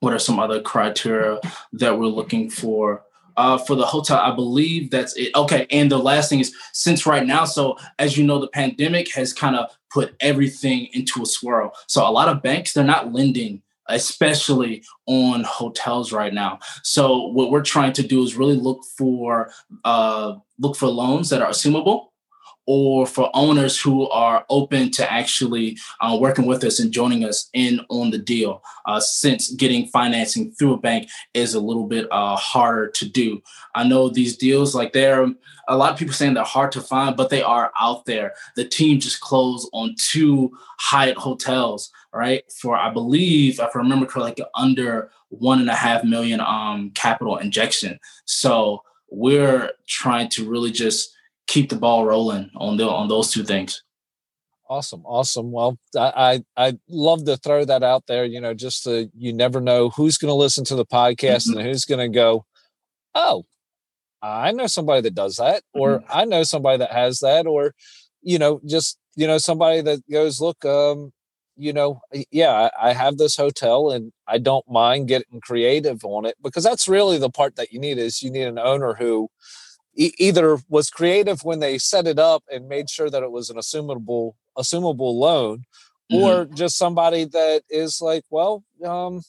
What 0.00 0.12
are 0.12 0.18
some 0.18 0.38
other 0.38 0.60
criteria 0.60 1.40
that 1.74 1.98
we're 1.98 2.06
looking 2.06 2.50
for? 2.50 3.04
Uh, 3.36 3.58
for 3.58 3.74
the 3.74 3.86
hotel. 3.86 4.18
I 4.18 4.34
believe 4.34 4.90
that's 4.90 5.16
it. 5.16 5.30
Okay. 5.34 5.66
And 5.70 5.90
the 5.90 5.98
last 5.98 6.28
thing 6.28 6.40
is 6.40 6.54
since 6.72 7.06
right 7.06 7.26
now, 7.26 7.44
so 7.44 7.78
as 7.98 8.16
you 8.16 8.24
know, 8.24 8.38
the 8.38 8.48
pandemic 8.48 9.12
has 9.14 9.32
kind 9.32 9.56
of 9.56 9.70
put 9.92 10.14
everything 10.20 10.88
into 10.92 11.22
a 11.22 11.26
swirl. 11.26 11.72
So 11.86 12.06
a 12.06 12.10
lot 12.10 12.28
of 12.28 12.42
banks, 12.42 12.72
they're 12.72 12.84
not 12.84 13.12
lending 13.12 13.62
especially 13.88 14.82
on 15.06 15.44
hotels 15.44 16.10
right 16.10 16.32
now. 16.32 16.58
So 16.82 17.26
what 17.28 17.50
we're 17.50 17.62
trying 17.62 17.92
to 17.94 18.02
do 18.02 18.22
is 18.22 18.34
really 18.34 18.56
look 18.56 18.82
for 18.96 19.50
uh, 19.84 20.36
look 20.58 20.76
for 20.76 20.86
loans 20.86 21.28
that 21.30 21.42
are 21.42 21.50
assumable 21.50 22.06
or 22.66 23.06
for 23.06 23.30
owners 23.34 23.80
who 23.80 24.08
are 24.10 24.44
open 24.48 24.90
to 24.92 25.12
actually 25.12 25.76
uh, 26.00 26.16
working 26.20 26.46
with 26.46 26.64
us 26.64 26.80
and 26.80 26.92
joining 26.92 27.24
us 27.24 27.48
in 27.52 27.80
on 27.88 28.10
the 28.10 28.18
deal. 28.18 28.62
Uh, 28.86 29.00
since 29.00 29.50
getting 29.52 29.86
financing 29.86 30.52
through 30.52 30.74
a 30.74 30.78
bank 30.78 31.08
is 31.32 31.54
a 31.54 31.60
little 31.60 31.86
bit 31.86 32.06
uh, 32.10 32.36
harder 32.36 32.88
to 32.88 33.08
do. 33.08 33.42
I 33.74 33.86
know 33.86 34.08
these 34.08 34.36
deals 34.36 34.74
like 34.74 34.92
they're 34.92 35.32
a 35.66 35.76
lot 35.76 35.92
of 35.92 35.98
people 35.98 36.12
saying 36.12 36.34
they're 36.34 36.44
hard 36.44 36.72
to 36.72 36.82
find 36.82 37.16
but 37.16 37.30
they 37.30 37.42
are 37.42 37.72
out 37.80 38.04
there. 38.04 38.34
The 38.56 38.64
team 38.64 39.00
just 39.00 39.20
closed 39.20 39.68
on 39.72 39.94
two 39.98 40.52
hyatt 40.78 41.16
hotels 41.16 41.90
right? 42.14 42.44
For 42.52 42.76
i 42.76 42.90
believe 42.90 43.58
if 43.58 43.74
i 43.74 43.78
remember 43.78 44.06
correctly 44.06 44.44
like 44.44 44.50
under 44.54 45.10
one 45.28 45.60
and 45.60 45.68
a 45.68 45.74
half 45.74 46.04
million 46.04 46.40
um 46.40 46.90
capital 46.94 47.36
injection. 47.36 47.98
So 48.24 48.82
we're 49.10 49.72
trying 49.86 50.28
to 50.30 50.48
really 50.48 50.70
just 50.70 51.14
keep 51.46 51.70
the 51.70 51.76
ball 51.76 52.04
rolling 52.04 52.50
on 52.56 52.76
the 52.76 52.88
on 52.88 53.08
those 53.08 53.30
two 53.30 53.44
things. 53.44 53.82
Awesome, 54.68 55.02
awesome. 55.04 55.52
Well, 55.52 55.78
I 55.96 56.42
I 56.56 56.68
i 56.68 56.78
love 56.88 57.24
to 57.26 57.36
throw 57.36 57.64
that 57.64 57.82
out 57.82 58.04
there. 58.06 58.24
You 58.24 58.40
know, 58.40 58.54
just 58.54 58.84
to, 58.84 59.10
you 59.16 59.32
never 59.32 59.60
know 59.60 59.90
who's 59.90 60.16
going 60.16 60.30
to 60.30 60.34
listen 60.34 60.64
to 60.64 60.74
the 60.74 60.86
podcast 60.86 61.48
mm-hmm. 61.48 61.58
and 61.58 61.68
who's 61.68 61.84
going 61.84 62.00
to 62.00 62.14
go, 62.14 62.46
oh, 63.14 63.44
I 64.22 64.52
know 64.52 64.66
somebody 64.66 65.02
that 65.02 65.14
does 65.14 65.36
that, 65.36 65.62
or 65.74 65.98
mm-hmm. 65.98 66.06
I 66.10 66.24
know 66.24 66.44
somebody 66.44 66.78
that 66.78 66.92
has 66.92 67.20
that, 67.20 67.46
or 67.46 67.74
you 68.22 68.38
know, 68.38 68.60
just 68.64 68.98
you 69.16 69.26
know, 69.26 69.38
somebody 69.38 69.80
that 69.82 70.00
goes, 70.10 70.40
look, 70.40 70.64
um, 70.64 71.12
you 71.56 71.72
know, 71.72 72.00
yeah, 72.30 72.68
I, 72.80 72.90
I 72.90 72.92
have 72.92 73.16
this 73.16 73.36
hotel 73.36 73.90
and 73.90 74.12
I 74.26 74.38
don't 74.38 74.68
mind 74.68 75.08
getting 75.08 75.40
creative 75.40 76.04
on 76.04 76.24
it 76.24 76.36
because 76.42 76.64
that's 76.64 76.88
really 76.88 77.18
the 77.18 77.30
part 77.30 77.56
that 77.56 77.72
you 77.72 77.78
need 77.78 77.98
is 77.98 78.22
you 78.22 78.30
need 78.30 78.44
an 78.44 78.58
owner 78.58 78.94
who 78.94 79.28
e- 79.96 80.14
either 80.18 80.58
was 80.68 80.90
creative 80.90 81.42
when 81.44 81.60
they 81.60 81.78
set 81.78 82.06
it 82.06 82.18
up 82.18 82.42
and 82.50 82.68
made 82.68 82.90
sure 82.90 83.10
that 83.10 83.22
it 83.22 83.30
was 83.30 83.50
an 83.50 83.56
assumable 83.56 84.32
assumable 84.56 85.14
loan 85.14 85.64
mm-hmm. 86.12 86.22
or 86.22 86.44
just 86.46 86.76
somebody 86.76 87.24
that 87.24 87.62
is 87.68 88.00
like 88.00 88.24
well 88.30 88.62
um, 88.84 89.20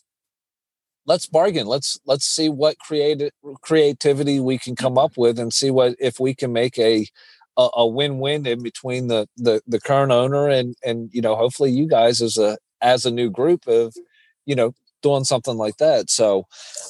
let's 1.05 1.27
bargain 1.27 1.67
let's 1.67 1.99
let's 2.05 2.25
see 2.25 2.49
what 2.49 2.77
creative 2.79 3.31
creativity 3.61 4.39
we 4.39 4.57
can 4.57 4.75
come 4.75 4.97
up 4.97 5.17
with 5.17 5.39
and 5.39 5.53
see 5.53 5.71
what 5.71 5.95
if 5.99 6.19
we 6.19 6.33
can 6.33 6.51
make 6.51 6.77
a 6.77 7.07
a, 7.57 7.69
a 7.75 7.87
win-win 7.87 8.45
in 8.45 8.61
between 8.61 9.07
the, 9.07 9.27
the 9.37 9.61
the 9.67 9.79
current 9.79 10.11
owner 10.11 10.49
and 10.49 10.75
and 10.83 11.09
you 11.13 11.21
know 11.21 11.35
hopefully 11.35 11.71
you 11.71 11.87
guys 11.87 12.21
as 12.21 12.37
a 12.37 12.57
as 12.81 13.05
a 13.05 13.11
new 13.11 13.29
group 13.29 13.67
of 13.67 13.95
you 14.45 14.55
know 14.55 14.73
doing 15.05 15.23
something 15.23 15.55
like 15.55 15.77
that. 15.77 16.09
So, 16.09 16.47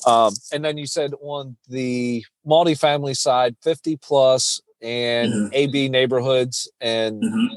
um, 0.08 0.34
and 0.54 0.63
then 0.63 0.78
you 0.78 0.88
said 0.88 1.12
on 1.21 1.58
the 1.67 2.23
multifamily 2.47 3.17
side, 3.17 3.58
50 3.62 3.97
plus 3.97 4.62
and 4.82 5.34
mm-hmm. 5.34 5.47
AB 5.51 5.89
neighborhoods 5.89 6.71
and, 6.80 7.21
mm-hmm. 7.21 7.56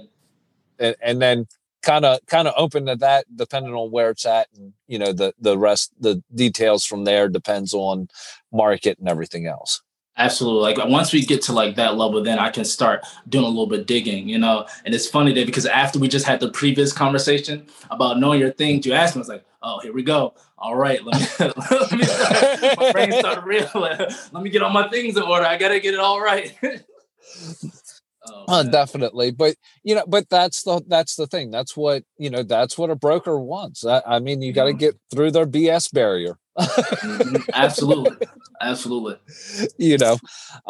and 0.81 0.97
and 1.01 1.23
then 1.23 1.47
kind 1.83 2.05
of 2.05 2.19
kind 2.27 2.49
of 2.49 2.55
open 2.57 2.87
to 2.87 2.97
that 2.97 3.25
depending 3.37 3.73
on 3.73 3.93
where 3.93 4.11
it's 4.11 4.27
at 4.27 4.49
and 4.57 4.73
you 4.89 4.99
know 4.99 5.13
the 5.13 5.33
the 5.39 5.57
rest 5.57 5.93
the 6.01 6.21
details 6.35 6.85
from 6.85 7.05
there 7.05 7.29
depends 7.29 7.73
on 7.73 8.09
market 8.53 8.99
and 8.99 9.09
everything 9.09 9.47
else 9.47 9.81
Absolutely. 10.19 10.75
Like 10.75 10.89
once 10.89 11.13
we 11.13 11.25
get 11.25 11.43
to 11.43 11.53
like 11.53 11.77
that 11.77 11.97
level, 11.97 12.23
then 12.23 12.39
I 12.41 12.51
can 12.51 12.65
start 12.65 13.07
doing 13.29 13.45
a 13.45 13.49
little 13.49 13.69
bit 13.69 13.87
digging, 13.87 14.29
you 14.29 14.39
know. 14.39 14.67
And 14.85 14.95
it's 14.95 15.09
funny 15.09 15.33
that 15.35 15.47
because 15.47 15.65
after 15.65 16.01
we 16.01 16.09
just 16.09 16.27
had 16.27 16.41
the 16.41 16.51
previous 16.51 16.93
conversation 16.93 17.67
about 17.91 18.19
knowing 18.19 18.41
your 18.41 18.53
things, 18.53 18.85
you 18.85 18.95
asked 18.95 19.15
me, 19.15 19.21
I 19.21 19.23
was 19.23 19.29
like, 19.29 19.45
oh, 19.63 19.79
here 19.79 19.93
we 19.93 20.03
go. 20.03 20.35
All 20.59 20.75
right, 20.75 21.03
let 21.05 21.21
me, 21.21 21.27
let 21.71 21.93
me 21.93 22.75
my 22.77 22.93
brain 22.93 23.13
started 23.13 23.45
real. 23.45 23.71
Let 23.75 24.33
me 24.43 24.51
get 24.51 24.61
all 24.63 24.71
my 24.71 24.89
things 24.89 25.17
in 25.17 25.23
order. 25.23 25.47
I 25.47 25.57
gotta 25.57 25.79
get 25.79 25.95
it 25.95 26.01
all 26.01 26.21
right. 26.21 26.53
oh, 28.33 28.45
uh, 28.49 28.63
definitely, 28.63 29.31
but 29.31 29.57
you 29.83 29.95
know, 29.95 30.05
but 30.07 30.29
that's 30.29 30.63
the 30.63 30.83
that's 30.87 31.17
the 31.17 31.27
thing. 31.27 31.51
That's 31.51 31.77
what 31.77 32.05
you 32.19 32.31
know. 32.31 32.43
That's 32.43 32.77
what 32.79 32.91
a 32.91 32.97
broker 32.97 33.39
wants. 33.39 33.85
I, 33.85 34.03
I 34.07 34.19
mean, 34.19 34.43
you 34.43 34.53
got 34.53 34.65
to 34.65 34.71
mm-hmm. 34.71 34.79
get 34.79 34.99
through 35.13 35.33
their 35.33 35.47
BS 35.47 35.93
barrier. 35.93 36.39
mm-hmm. 36.59 37.37
Absolutely, 37.53 38.27
absolutely. 38.61 39.17
You 39.79 39.99
know, 39.99 40.19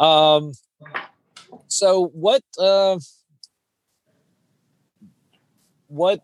um, 0.03 0.53
so 1.67 2.07
what? 2.07 2.43
Uh, 2.57 2.99
what 5.87 6.21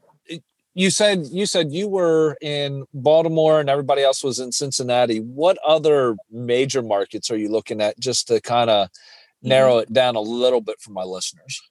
you 0.75 0.89
said 0.89 1.25
you 1.31 1.45
said 1.45 1.71
you 1.71 1.87
were 1.87 2.37
in 2.41 2.85
Baltimore 2.93 3.59
and 3.59 3.69
everybody 3.69 4.03
else 4.03 4.23
was 4.23 4.39
in 4.39 4.51
Cincinnati. 4.51 5.19
What 5.19 5.57
other 5.65 6.15
major 6.29 6.81
markets 6.81 7.31
are 7.31 7.37
you 7.37 7.49
looking 7.49 7.81
at 7.81 7.99
just 7.99 8.27
to 8.27 8.39
kind 8.41 8.69
of. 8.69 8.89
Narrow 9.45 9.77
it 9.77 9.91
down 9.91 10.15
a 10.15 10.21
little 10.21 10.61
bit 10.61 10.79
for 10.79 10.91
my 10.91 11.03
listeners? 11.03 11.61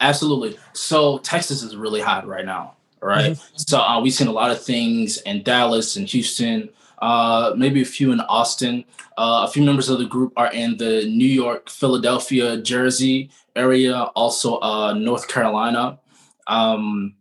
Absolutely. 0.00 0.58
So 0.72 1.18
Texas 1.18 1.62
is 1.62 1.76
really 1.76 2.00
hot 2.00 2.26
right 2.26 2.44
now, 2.44 2.76
right? 3.00 3.32
Mm-hmm. 3.32 3.56
So 3.56 3.80
uh, 3.80 4.00
we've 4.00 4.12
seen 4.12 4.28
a 4.28 4.32
lot 4.32 4.50
of 4.50 4.62
things 4.62 5.18
in 5.22 5.42
Dallas 5.42 5.96
and 5.96 6.08
Houston, 6.08 6.68
uh, 7.00 7.54
maybe 7.56 7.82
a 7.82 7.86
few 7.86 8.12
in 8.12 8.20
Austin. 8.20 8.84
Uh, 9.16 9.46
a 9.48 9.50
few 9.50 9.62
members 9.62 9.88
of 9.88 9.98
the 9.98 10.04
group 10.04 10.32
are 10.36 10.52
in 10.52 10.76
the 10.76 11.04
New 11.06 11.26
York, 11.26 11.70
Philadelphia, 11.70 12.56
Jersey 12.56 13.30
area, 13.54 14.02
also 14.14 14.58
uh, 14.60 14.92
North 14.92 15.28
Carolina. 15.28 15.98
Um, 16.46 17.14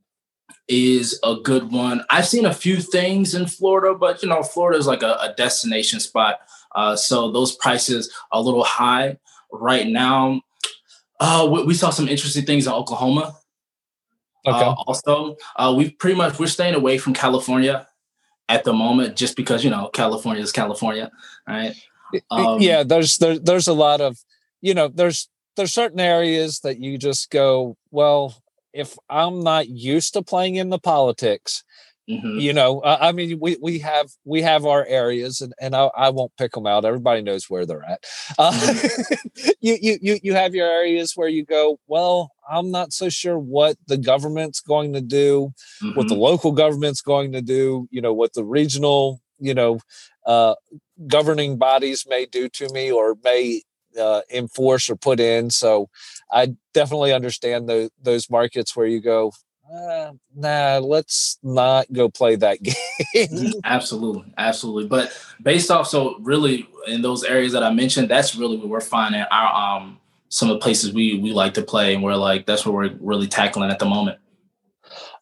is 0.68 1.20
a 1.24 1.36
good 1.36 1.72
one. 1.72 2.04
I've 2.10 2.28
seen 2.28 2.46
a 2.46 2.54
few 2.54 2.78
things 2.78 3.36
in 3.36 3.48
Florida, 3.48 3.94
but 3.94 4.24
you 4.24 4.30
know, 4.30 4.44
Florida 4.44 4.80
is 4.80 4.88
like 4.88 5.04
a, 5.04 5.14
a 5.16 5.34
destination 5.36 6.00
spot. 6.00 6.40
Uh, 6.74 6.96
so 6.96 7.32
those 7.32 7.56
prices 7.56 8.12
are 8.32 8.40
a 8.40 8.44
little 8.44 8.64
high 8.64 9.18
right 9.54 9.88
now. 9.88 10.42
Uh, 11.20 11.48
we, 11.50 11.64
we 11.64 11.74
saw 11.74 11.90
some 11.90 12.08
interesting 12.08 12.46
things 12.46 12.68
in 12.68 12.74
Oklahoma. 12.74 13.36
Okay. 14.46 14.58
Uh, 14.58 14.74
also, 14.74 15.38
uh, 15.56 15.74
we 15.76 15.92
pretty 15.92 16.18
much 16.18 16.38
we're 16.38 16.48
staying 16.48 16.76
away 16.76 16.98
from 16.98 17.14
California 17.14 17.88
at 18.50 18.66
the 18.66 18.74
moment, 18.74 19.16
just 19.16 19.38
because 19.38 19.64
you 19.64 19.70
know 19.70 19.90
California 19.94 20.44
is 20.44 20.52
California, 20.52 21.10
right? 21.48 21.74
Um, 22.30 22.60
yeah, 22.60 22.84
there's 22.84 23.18
there, 23.18 23.40
there's 23.40 23.68
a 23.68 23.74
lot 23.74 24.02
of 24.02 24.18
you 24.62 24.74
know 24.74 24.90
there's 24.90 25.30
there's 25.56 25.72
certain 25.72 26.00
areas 26.00 26.60
that 26.60 26.80
you 26.80 26.98
just 26.98 27.30
go 27.30 27.78
well 27.92 28.36
if 28.74 28.98
I'm 29.10 29.42
not 29.44 29.70
used 29.70 30.14
to 30.14 30.24
playing 30.24 30.56
in 30.56 30.70
the 30.70 30.80
politics, 30.80 31.64
mm-hmm. 32.10 32.40
you 32.40 32.54
know, 32.54 32.82
I 32.84 33.12
mean, 33.12 33.40
we 33.40 33.58
we 33.62 33.80
have 33.80 34.10
we 34.26 34.42
have 34.42 34.66
our 34.66 34.86
areas, 34.86 35.42
and 35.42 35.54
and 35.60 35.76
I, 35.76 35.90
I 35.96 36.10
won't 36.10 36.36
pick 36.38 36.52
them 36.52 36.68
out. 36.68 36.86
Everybody 36.86 37.22
knows 37.22 37.50
where 37.50 37.66
they're 37.66 37.84
at. 37.84 38.04
Uh, 38.38 38.52
mm-hmm. 38.52 39.50
you 39.62 39.78
you 39.82 39.98
you 40.02 40.20
you 40.24 40.34
have 40.34 40.56
your 40.56 40.68
areas 40.68 41.14
where 41.16 41.30
you 41.30 41.46
go. 41.46 41.80
Well, 41.88 42.32
I'm 42.50 42.72
not 42.72 42.94
so 42.94 43.10
sure 43.10 43.38
what 43.38 43.78
the 43.88 43.98
government's 43.98 44.60
going 44.62 44.94
to 44.94 45.02
do, 45.02 45.54
mm-hmm. 45.82 45.98
what 45.98 46.08
the 46.08 46.16
mm-hmm. 46.16 46.24
local 46.24 46.52
government's 46.52 47.02
going 47.02 47.32
to 47.34 47.42
do. 47.42 47.88
You 47.92 48.02
know, 48.02 48.14
what 48.14 48.34
the 48.34 48.44
regional 48.44 49.22
you 49.40 49.54
know 49.54 49.80
uh, 50.26 50.56
governing 51.08 51.58
bodies 51.58 52.06
may 52.08 52.26
do 52.26 52.50
to 52.50 52.72
me 52.74 52.92
or 52.92 53.16
may 53.24 53.62
uh, 54.00 54.22
enforce 54.32 54.90
or 54.90 54.96
put 54.96 55.20
in. 55.20 55.50
So 55.50 55.90
I 56.32 56.56
definitely 56.74 57.14
understand 57.14 57.68
the, 57.68 57.90
those 58.02 58.30
markets 58.30 58.76
where 58.76 58.88
you 58.88 59.02
go, 59.02 59.32
uh, 59.72 60.12
nah, 60.36 60.78
let's 60.80 61.40
not 61.42 61.92
go 61.92 62.10
play 62.10 62.36
that 62.36 62.60
game. 63.14 63.54
absolutely, 63.64 64.34
absolutely. 64.38 64.88
But 64.88 65.18
based 65.42 65.72
off, 65.72 65.88
so 65.88 66.18
really 66.20 66.68
in 66.88 67.02
those 67.02 67.24
areas 67.24 67.54
that 67.54 67.64
I 67.64 67.72
mentioned, 67.72 68.10
that's 68.10 68.36
really 68.36 68.58
what 68.58 68.68
we're 68.68 68.82
finding 68.82 69.22
our 69.22 69.80
um 69.80 70.00
some 70.30 70.50
of 70.50 70.56
the 70.56 70.60
places 70.60 70.94
we 70.94 71.20
we 71.20 71.32
like 71.32 71.54
to 71.56 71.62
play, 71.62 71.94
and 71.94 72.04
we're 72.04 72.16
like 72.16 72.46
that's 72.46 72.66
what 72.66 72.76
we're 72.76 72.94
really 73.00 73.28
tackling 73.28 73.72
at 73.72 73.80
the 73.80 73.86
moment. 73.86 74.20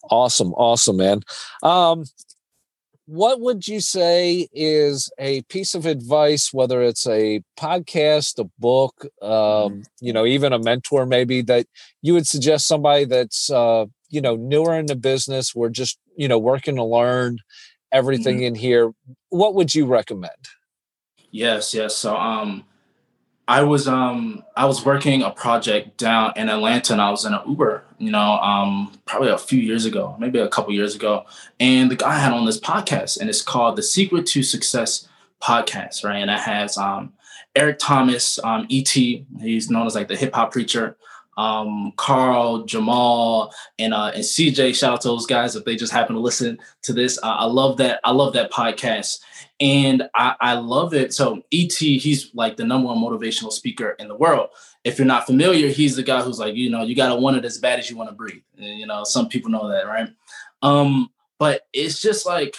Awesome, 0.10 0.54
awesome, 0.54 0.98
man. 0.98 1.22
Um, 1.64 2.06
what 3.06 3.42
would 3.42 3.68
you 3.68 3.82
say 3.82 4.48
is 4.54 5.12
a 5.20 5.42
piece 5.44 5.76
of 5.76 5.86
advice 5.86 6.54
whether 6.54 6.82
it's 6.82 7.06
a 7.08 7.42
podcast 7.58 8.40
a 8.40 8.50
book 8.58 8.94
um, 9.22 9.30
mm-hmm. 9.30 9.82
you 10.00 10.14
know 10.14 10.26
even 10.26 10.54
a 10.54 10.60
mentor 10.60 11.06
maybe 11.06 11.42
that 11.42 11.66
you 12.02 12.14
would 12.14 12.26
suggest 12.26 12.68
somebody 12.68 13.04
that's 13.04 13.52
uh, 13.52 13.86
you 14.12 14.22
know 14.22 14.36
newer 14.36 14.78
in 14.78 14.86
the 14.86 14.96
business 14.96 15.56
we're 15.56 15.70
just 15.70 15.98
you 16.16 16.28
know 16.28 16.38
working 16.38 16.76
to 16.76 16.84
learn 16.84 17.38
everything 17.92 18.38
mm-hmm. 18.38 18.46
in 18.46 18.56
here 18.56 18.92
what 19.30 19.56
would 19.56 19.74
you 19.74 19.86
recommend 19.86 20.32
yes 21.32 21.74
yes 21.74 21.96
so 21.96 22.16
um 22.16 22.64
I 23.52 23.64
was 23.64 23.86
um 23.86 24.46
I 24.56 24.66
was 24.66 24.86
working 24.86 25.24
a 25.24 25.32
project 25.32 25.98
down 25.98 26.32
in 26.38 26.48
Atlanta 26.48 26.94
and 26.94 27.02
I 27.02 27.12
was 27.12 27.26
in 27.26 27.34
an 27.34 27.42
Uber, 27.46 27.84
you 27.98 28.10
know, 28.10 28.40
um 28.40 28.94
probably 29.06 29.28
a 29.28 29.38
few 29.38 29.60
years 29.60 29.84
ago, 29.84 30.16
maybe 30.20 30.40
a 30.40 30.48
couple 30.48 30.74
years 30.74 30.96
ago. 30.96 31.26
And 31.60 31.92
the 31.92 31.98
guy 31.98 32.18
had 32.18 32.32
on 32.32 32.46
this 32.46 32.62
podcast 32.62 33.20
and 33.20 33.30
it's 33.30 33.42
called 33.42 33.76
The 33.76 33.84
Secret 33.84 34.26
to 34.28 34.42
Success 34.42 35.10
podcast, 35.42 36.06
right? 36.06 36.20
And 36.20 36.32
it 36.32 36.40
has 36.40 36.78
um 36.78 37.12
Eric 37.54 37.80
Thomas, 37.80 38.40
um 38.44 38.68
ET, 38.72 38.88
he's 38.88 39.70
known 39.70 39.86
as 39.86 39.96
like 39.96 40.08
the 40.08 40.16
hip 40.16 40.34
hop 40.34 40.54
preacher, 40.54 40.96
um 41.38 41.94
Carl, 41.98 42.64
Jamal, 42.66 43.54
and 43.80 43.94
uh 43.94 44.12
and 44.14 44.24
CJ, 44.24 44.76
shout 44.76 44.94
out 44.94 45.02
to 45.02 45.08
those 45.08 45.26
guys 45.26 45.56
if 45.56 45.66
they 45.66 45.76
just 45.76 45.94
happen 45.94 46.16
to 46.16 46.22
listen 46.22 46.60
to 46.84 46.94
this. 46.94 47.18
Uh, 47.24 47.36
I 47.40 47.46
love 47.46 47.78
that 47.78 48.00
I 48.04 48.12
love 48.12 48.34
that 48.34 48.52
podcast 48.52 49.20
and 49.62 50.10
I, 50.16 50.36
I 50.42 50.54
love 50.56 50.96
it. 50.96 51.14
So 51.14 51.44
ET, 51.54 51.72
he's 51.72 52.34
like 52.34 52.58
the 52.58 52.66
number 52.66 52.88
one 52.88 52.98
motivational 52.98 53.52
speaker 53.52 53.92
in 54.00 54.08
the 54.08 54.16
world. 54.16 54.50
If 54.84 54.98
you're 54.98 55.06
not 55.06 55.28
familiar, 55.28 55.68
he's 55.68 55.96
the 55.96 56.02
guy 56.02 56.22
who's 56.22 56.40
like, 56.40 56.56
you 56.56 56.72
know, 56.72 56.82
you 56.82 56.96
got 56.96 57.10
to 57.10 57.16
want 57.16 57.38
it 57.38 57.46
as 57.46 57.60
bad 57.60 57.78
as 57.78 57.88
you 57.88 57.96
want 57.96 58.10
to 58.10 58.16
breathe. 58.16 58.42
And, 58.58 58.80
you 58.80 58.88
know, 58.88 59.04
some 59.04 59.30
people 59.30 59.52
know 59.52 59.70
that, 59.70 59.86
right? 59.86 60.10
Um, 60.64 61.12
but 61.38 61.68
it's 61.74 62.02
just 62.02 62.26
like 62.26 62.56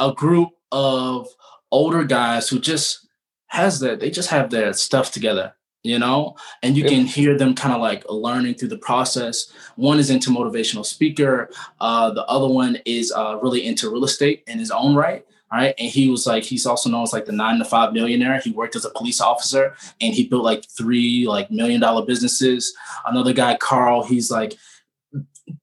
a 0.00 0.12
group 0.12 0.50
of 0.72 1.28
older 1.70 2.02
guys 2.02 2.48
who 2.48 2.58
just 2.58 3.06
has 3.46 3.78
that, 3.80 4.00
they 4.00 4.10
just 4.10 4.30
have 4.30 4.50
their 4.50 4.72
stuff 4.72 5.12
together 5.12 5.54
you 5.86 5.98
know 5.98 6.36
and 6.62 6.76
you 6.76 6.84
can 6.84 7.06
hear 7.06 7.36
them 7.36 7.54
kind 7.54 7.74
of 7.74 7.80
like 7.80 8.04
learning 8.08 8.54
through 8.54 8.68
the 8.68 8.78
process 8.78 9.52
one 9.76 9.98
is 9.98 10.10
into 10.10 10.30
motivational 10.30 10.84
speaker 10.84 11.50
uh, 11.80 12.10
the 12.10 12.24
other 12.26 12.48
one 12.48 12.78
is 12.84 13.12
uh, 13.12 13.38
really 13.42 13.64
into 13.66 13.90
real 13.90 14.04
estate 14.04 14.42
in 14.46 14.58
his 14.58 14.70
own 14.70 14.94
right 14.94 15.24
right? 15.52 15.74
And 15.78 15.88
he 15.88 16.10
was 16.10 16.26
like, 16.26 16.44
he's 16.44 16.66
also 16.66 16.90
known 16.90 17.02
as 17.02 17.12
like 17.12 17.24
the 17.24 17.32
nine 17.32 17.58
to 17.58 17.64
five 17.64 17.92
millionaire. 17.92 18.40
He 18.40 18.50
worked 18.50 18.76
as 18.76 18.84
a 18.84 18.90
police 18.90 19.20
officer 19.20 19.76
and 20.00 20.14
he 20.14 20.26
built 20.26 20.44
like 20.44 20.68
three 20.68 21.26
like 21.26 21.50
million 21.50 21.80
dollar 21.80 22.04
businesses. 22.04 22.74
Another 23.06 23.32
guy, 23.32 23.56
Carl, 23.56 24.04
he's 24.04 24.30
like 24.30 24.54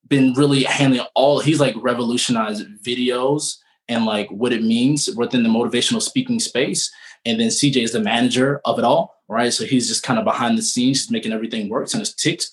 been 0.08 0.34
really 0.34 0.64
handling 0.64 1.06
all, 1.16 1.40
he's 1.40 1.60
like 1.60 1.76
revolutionized 1.78 2.66
videos 2.84 3.58
and 3.90 4.06
like 4.06 4.30
what 4.30 4.54
it 4.54 4.64
means 4.64 5.10
within 5.16 5.44
the 5.44 5.50
motivational 5.50 6.02
speaking 6.02 6.40
space. 6.40 6.92
And 7.26 7.40
then 7.40 7.50
CJ 7.50 7.84
is 7.84 7.92
the 7.94 8.00
manager 8.00 8.62
of 8.66 8.80
it 8.80 8.86
all, 8.86 9.13
right? 9.28 9.54
So 9.54 9.66
he's 9.66 9.88
just 9.88 10.04
kind 10.04 10.20
of 10.20 10.26
behind 10.26 10.58
the 10.58 10.62
scenes, 10.62 11.00
just 11.00 11.12
making 11.12 11.34
everything 11.34 11.70
works 11.70 11.94
and 11.94 12.02
it's 12.02 12.14
ticked 12.14 12.50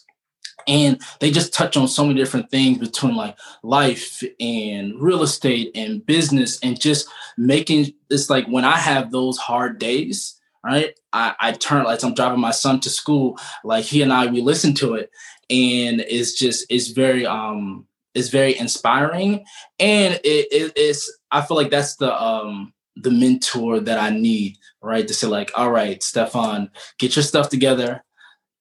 and 0.68 1.00
they 1.20 1.30
just 1.30 1.54
touch 1.54 1.76
on 1.76 1.88
so 1.88 2.04
many 2.04 2.18
different 2.18 2.50
things 2.50 2.78
between 2.78 3.16
like 3.16 3.36
life 3.62 4.22
and 4.38 5.00
real 5.00 5.22
estate 5.22 5.70
and 5.74 6.04
business 6.04 6.58
and 6.62 6.78
just 6.78 7.08
making 7.38 7.92
it's 8.10 8.28
like 8.28 8.46
when 8.46 8.64
i 8.64 8.76
have 8.76 9.10
those 9.10 9.38
hard 9.38 9.78
days 9.78 10.38
right 10.62 10.98
i, 11.14 11.34
I 11.40 11.52
turn 11.52 11.84
like 11.84 12.02
i'm 12.04 12.14
driving 12.14 12.40
my 12.40 12.50
son 12.50 12.78
to 12.80 12.90
school 12.90 13.38
like 13.64 13.84
he 13.84 14.02
and 14.02 14.12
i 14.12 14.26
we 14.26 14.40
listen 14.42 14.74
to 14.74 14.94
it. 14.94 15.10
And 15.48 16.00
it's 16.00 16.34
just 16.34 16.64
it's 16.70 16.88
very 16.88 17.26
um 17.26 17.86
it's 18.14 18.28
very 18.28 18.56
inspiring. 18.58 19.44
And 19.78 20.14
it, 20.24 20.46
it, 20.52 20.72
it's 20.76 21.18
i 21.30 21.40
feel 21.40 21.56
like 21.56 21.70
that's 21.70 21.96
the 21.96 22.22
um 22.22 22.72
the 22.96 23.10
mentor 23.10 23.80
that 23.80 23.98
i 23.98 24.10
need 24.10 24.56
right 24.82 25.08
to 25.08 25.14
say 25.14 25.26
like 25.26 25.50
all 25.56 25.70
right 25.70 26.00
stefon 26.00 26.68
get 26.98 27.16
your 27.16 27.22
stuff 27.22 27.48
together 27.48 28.02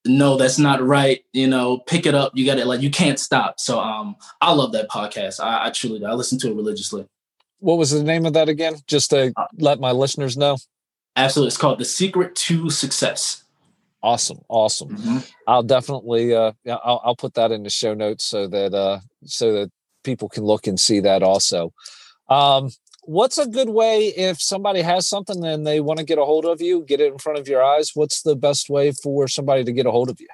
no, 0.06 0.38
that's 0.38 0.58
not 0.58 0.82
right. 0.82 1.24
You 1.34 1.48
know, 1.48 1.80
pick 1.80 2.06
it 2.06 2.16
up. 2.16 2.32
You 2.36 2.46
got 2.46 2.58
it. 2.58 2.68
Like 2.68 2.82
you 2.82 2.90
can't 2.90 3.20
stop. 3.20 3.60
So 3.60 3.80
um, 3.80 4.16
I 4.42 4.54
love 4.54 4.72
that 4.72 4.90
podcast. 4.90 5.40
I, 5.44 5.68
I 5.68 5.70
truly 5.72 6.00
do. 6.00 6.06
I 6.06 6.14
listen 6.14 6.40
to 6.40 6.50
it 6.50 6.56
religiously. 6.56 7.06
What 7.60 7.78
was 7.78 7.92
the 7.92 8.04
name 8.04 8.26
of 8.26 8.34
that 8.34 8.48
again? 8.48 8.76
Just 8.88 9.10
to 9.10 9.34
uh, 9.36 9.48
let 9.58 9.80
my 9.80 9.92
listeners 9.92 10.38
know. 10.38 10.58
Absolutely. 11.16 11.50
It's 11.50 11.58
called 11.58 11.80
The 11.80 11.86
Secret 11.86 12.36
to 12.36 12.70
Success. 12.70 13.44
Awesome, 14.02 14.40
awesome. 14.48 14.96
Mm-hmm. 14.96 15.18
I'll 15.46 15.64
definitely, 15.64 16.34
uh, 16.34 16.54
I'll, 16.66 17.02
I'll 17.04 17.16
put 17.18 17.34
that 17.34 17.52
in 17.52 17.64
the 17.64 17.70
show 17.70 17.94
notes 17.94 18.24
so 18.24 18.48
that, 18.48 18.74
uh, 18.74 19.00
so 19.26 19.52
that 19.54 19.72
people 20.06 20.30
can 20.30 20.46
look 20.46 20.68
and 20.68 20.80
see 20.80 21.02
that 21.02 21.22
also. 21.22 21.74
Um, 22.30 22.70
what's 23.10 23.40
a 23.40 23.48
good 23.48 23.70
way 23.70 24.10
if 24.10 24.40
somebody 24.40 24.84
has 24.84 25.08
something 25.08 25.44
and 25.44 25.66
they 25.66 25.80
want 25.80 25.98
to 25.98 26.06
get 26.06 26.20
a 26.20 26.24
hold 26.24 26.46
of 26.46 26.62
you, 26.62 26.84
get 26.86 27.02
it 27.02 27.12
in 27.12 27.18
front 27.18 27.40
of 27.40 27.48
your 27.48 27.64
eyes? 27.64 27.92
What's 27.96 28.22
the 28.22 28.36
best 28.36 28.70
way 28.70 28.92
for 28.92 29.28
somebody 29.28 29.64
to 29.64 29.72
get 29.72 29.88
a 29.88 29.92
hold 29.92 30.12
of 30.12 30.22
you? 30.22 30.28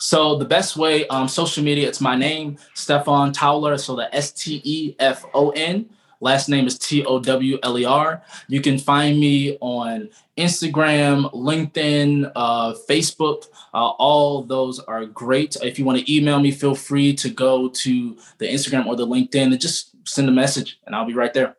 So 0.00 0.36
the 0.36 0.44
best 0.44 0.76
way, 0.76 1.06
um, 1.06 1.28
social 1.28 1.62
media, 1.62 1.86
it's 1.86 2.00
my 2.00 2.16
name, 2.16 2.58
Stefon 2.74 3.32
Towler. 3.32 3.78
So 3.78 3.94
the 3.94 4.12
S 4.12 4.32
T 4.32 4.60
E 4.64 4.96
F 4.98 5.24
O 5.32 5.50
N. 5.50 5.88
Last 6.18 6.48
name 6.48 6.66
is 6.66 6.76
T 6.76 7.04
O 7.04 7.20
W 7.20 7.58
L 7.62 7.78
E 7.78 7.84
R. 7.84 8.20
You 8.48 8.60
can 8.60 8.78
find 8.78 9.20
me 9.20 9.56
on 9.60 10.10
Instagram, 10.36 11.32
LinkedIn, 11.32 12.32
uh, 12.34 12.74
Facebook. 12.88 13.46
Uh, 13.72 13.90
all 13.90 14.42
those 14.42 14.80
are 14.80 15.04
great. 15.06 15.56
If 15.62 15.78
you 15.78 15.84
want 15.84 16.00
to 16.00 16.12
email 16.12 16.40
me, 16.40 16.50
feel 16.50 16.74
free 16.74 17.14
to 17.14 17.30
go 17.30 17.68
to 17.68 18.16
the 18.38 18.46
Instagram 18.46 18.86
or 18.86 18.96
the 18.96 19.06
LinkedIn 19.06 19.52
and 19.52 19.60
just 19.60 19.90
send 20.04 20.28
a 20.28 20.32
message, 20.32 20.80
and 20.84 20.96
I'll 20.96 21.06
be 21.06 21.14
right 21.14 21.32
there. 21.32 21.56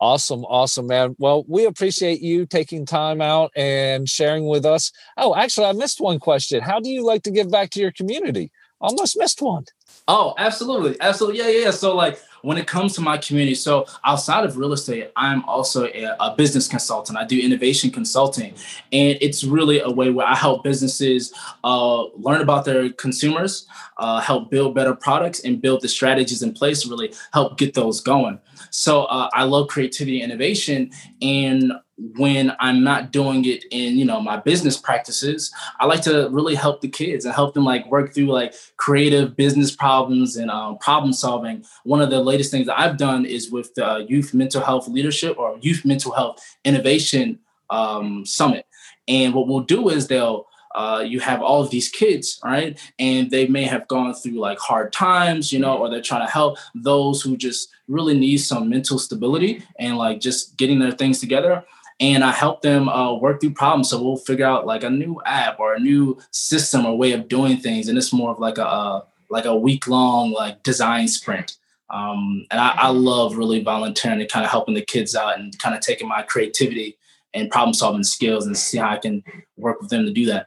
Awesome, 0.00 0.44
awesome, 0.46 0.86
man. 0.86 1.14
Well, 1.18 1.44
we 1.46 1.66
appreciate 1.66 2.22
you 2.22 2.46
taking 2.46 2.86
time 2.86 3.20
out 3.20 3.52
and 3.54 4.08
sharing 4.08 4.46
with 4.46 4.64
us. 4.64 4.92
Oh, 5.18 5.34
actually, 5.34 5.66
I 5.66 5.72
missed 5.72 6.00
one 6.00 6.18
question. 6.18 6.62
How 6.62 6.80
do 6.80 6.88
you 6.88 7.04
like 7.04 7.22
to 7.24 7.30
give 7.30 7.50
back 7.50 7.68
to 7.70 7.80
your 7.80 7.92
community? 7.92 8.50
Almost 8.80 9.18
missed 9.18 9.42
one. 9.42 9.66
Oh, 10.08 10.32
absolutely, 10.38 10.96
absolutely, 11.00 11.40
yeah, 11.40 11.48
yeah. 11.48 11.64
yeah. 11.64 11.70
So, 11.70 11.94
like, 11.94 12.18
when 12.42 12.58
it 12.58 12.66
comes 12.66 12.94
to 12.94 13.00
my 13.00 13.18
community, 13.18 13.54
so 13.54 13.86
outside 14.04 14.44
of 14.44 14.56
real 14.56 14.72
estate, 14.72 15.10
I'm 15.16 15.44
also 15.44 15.86
a, 15.86 16.16
a, 16.20 16.34
business 16.36 16.68
consultant. 16.68 17.18
I 17.18 17.24
do 17.24 17.38
innovation 17.38 17.90
consulting, 17.90 18.54
and 18.92 19.18
it's 19.20 19.44
really 19.44 19.80
a 19.80 19.90
way 19.90 20.10
where 20.10 20.26
I 20.26 20.34
help 20.34 20.64
businesses 20.64 21.32
uh, 21.64 22.04
learn 22.16 22.40
about 22.40 22.64
their 22.64 22.90
consumers, 22.90 23.66
uh, 23.98 24.20
help 24.20 24.50
build 24.50 24.74
better 24.74 24.94
products, 24.94 25.40
and 25.40 25.60
build 25.60 25.82
the 25.82 25.88
strategies 25.88 26.42
in 26.42 26.52
place 26.52 26.82
to 26.82 26.88
really 26.88 27.12
help 27.32 27.58
get 27.58 27.74
those 27.74 28.00
going. 28.00 28.40
So 28.70 29.04
uh, 29.04 29.28
I 29.34 29.44
love 29.44 29.68
creativity 29.68 30.22
and 30.22 30.30
innovation, 30.30 30.90
and 31.20 31.72
when 32.16 32.52
I'm 32.60 32.82
not 32.82 33.12
doing 33.12 33.44
it 33.44 33.64
in, 33.70 33.96
you 33.96 34.04
know, 34.04 34.20
my 34.20 34.38
business 34.38 34.76
practices, 34.76 35.52
I 35.78 35.86
like 35.86 36.02
to 36.02 36.28
really 36.30 36.54
help 36.54 36.80
the 36.80 36.88
kids 36.88 37.24
and 37.24 37.34
help 37.34 37.54
them 37.54 37.64
like 37.64 37.90
work 37.90 38.14
through 38.14 38.26
like 38.26 38.54
creative 38.76 39.36
business 39.36 39.74
problems 39.74 40.36
and 40.36 40.50
um, 40.50 40.78
problem 40.78 41.12
solving. 41.12 41.64
One 41.84 42.00
of 42.00 42.10
the 42.10 42.20
latest 42.20 42.50
things 42.50 42.66
that 42.66 42.80
I've 42.80 42.96
done 42.96 43.24
is 43.24 43.50
with 43.50 43.74
the 43.74 44.06
Youth 44.08 44.32
Mental 44.32 44.62
Health 44.62 44.88
Leadership 44.88 45.38
or 45.38 45.58
Youth 45.60 45.84
Mental 45.84 46.12
Health 46.12 46.42
Innovation 46.64 47.38
um, 47.68 48.24
Summit. 48.24 48.66
And 49.06 49.34
what 49.34 49.46
we'll 49.46 49.60
do 49.60 49.88
is 49.90 50.08
they'll 50.08 50.46
uh, 50.72 51.02
you 51.04 51.18
have 51.18 51.42
all 51.42 51.60
of 51.60 51.70
these 51.70 51.88
kids, 51.88 52.38
right? 52.44 52.78
And 53.00 53.28
they 53.32 53.48
may 53.48 53.64
have 53.64 53.88
gone 53.88 54.14
through 54.14 54.38
like 54.38 54.60
hard 54.60 54.92
times, 54.92 55.52
you 55.52 55.58
know, 55.58 55.76
or 55.76 55.90
they're 55.90 56.00
trying 56.00 56.24
to 56.24 56.32
help 56.32 56.58
those 56.76 57.22
who 57.22 57.36
just 57.36 57.70
really 57.88 58.16
need 58.16 58.38
some 58.38 58.68
mental 58.68 58.96
stability 58.96 59.64
and 59.80 59.98
like 59.98 60.20
just 60.20 60.56
getting 60.56 60.78
their 60.78 60.92
things 60.92 61.18
together 61.18 61.64
and 62.00 62.24
I 62.24 62.32
help 62.32 62.62
them 62.62 62.88
uh, 62.88 63.14
work 63.14 63.40
through 63.40 63.52
problems. 63.52 63.90
So 63.90 64.02
we'll 64.02 64.16
figure 64.16 64.46
out 64.46 64.66
like 64.66 64.82
a 64.82 64.90
new 64.90 65.20
app 65.26 65.60
or 65.60 65.74
a 65.74 65.80
new 65.80 66.18
system 66.30 66.86
or 66.86 66.96
way 66.96 67.12
of 67.12 67.28
doing 67.28 67.58
things, 67.58 67.88
and 67.88 67.98
it's 67.98 68.12
more 68.12 68.32
of 68.32 68.38
like 68.38 68.58
a 68.58 68.66
uh, 68.66 69.02
like 69.28 69.44
a 69.44 69.54
week 69.54 69.86
long 69.86 70.32
like 70.32 70.62
design 70.62 71.06
sprint. 71.06 71.56
Um, 71.90 72.46
and 72.50 72.60
I, 72.60 72.74
I 72.76 72.88
love 72.90 73.36
really 73.36 73.62
volunteering 73.62 74.20
and 74.20 74.30
kind 74.30 74.44
of 74.44 74.50
helping 74.50 74.74
the 74.74 74.84
kids 74.84 75.16
out 75.16 75.38
and 75.38 75.56
kind 75.58 75.74
of 75.74 75.80
taking 75.80 76.08
my 76.08 76.22
creativity 76.22 76.96
and 77.34 77.50
problem 77.50 77.74
solving 77.74 78.04
skills 78.04 78.46
and 78.46 78.56
see 78.56 78.78
how 78.78 78.90
I 78.90 78.96
can 78.96 79.24
work 79.56 79.80
with 79.80 79.90
them 79.90 80.04
to 80.06 80.12
do 80.12 80.26
that. 80.26 80.46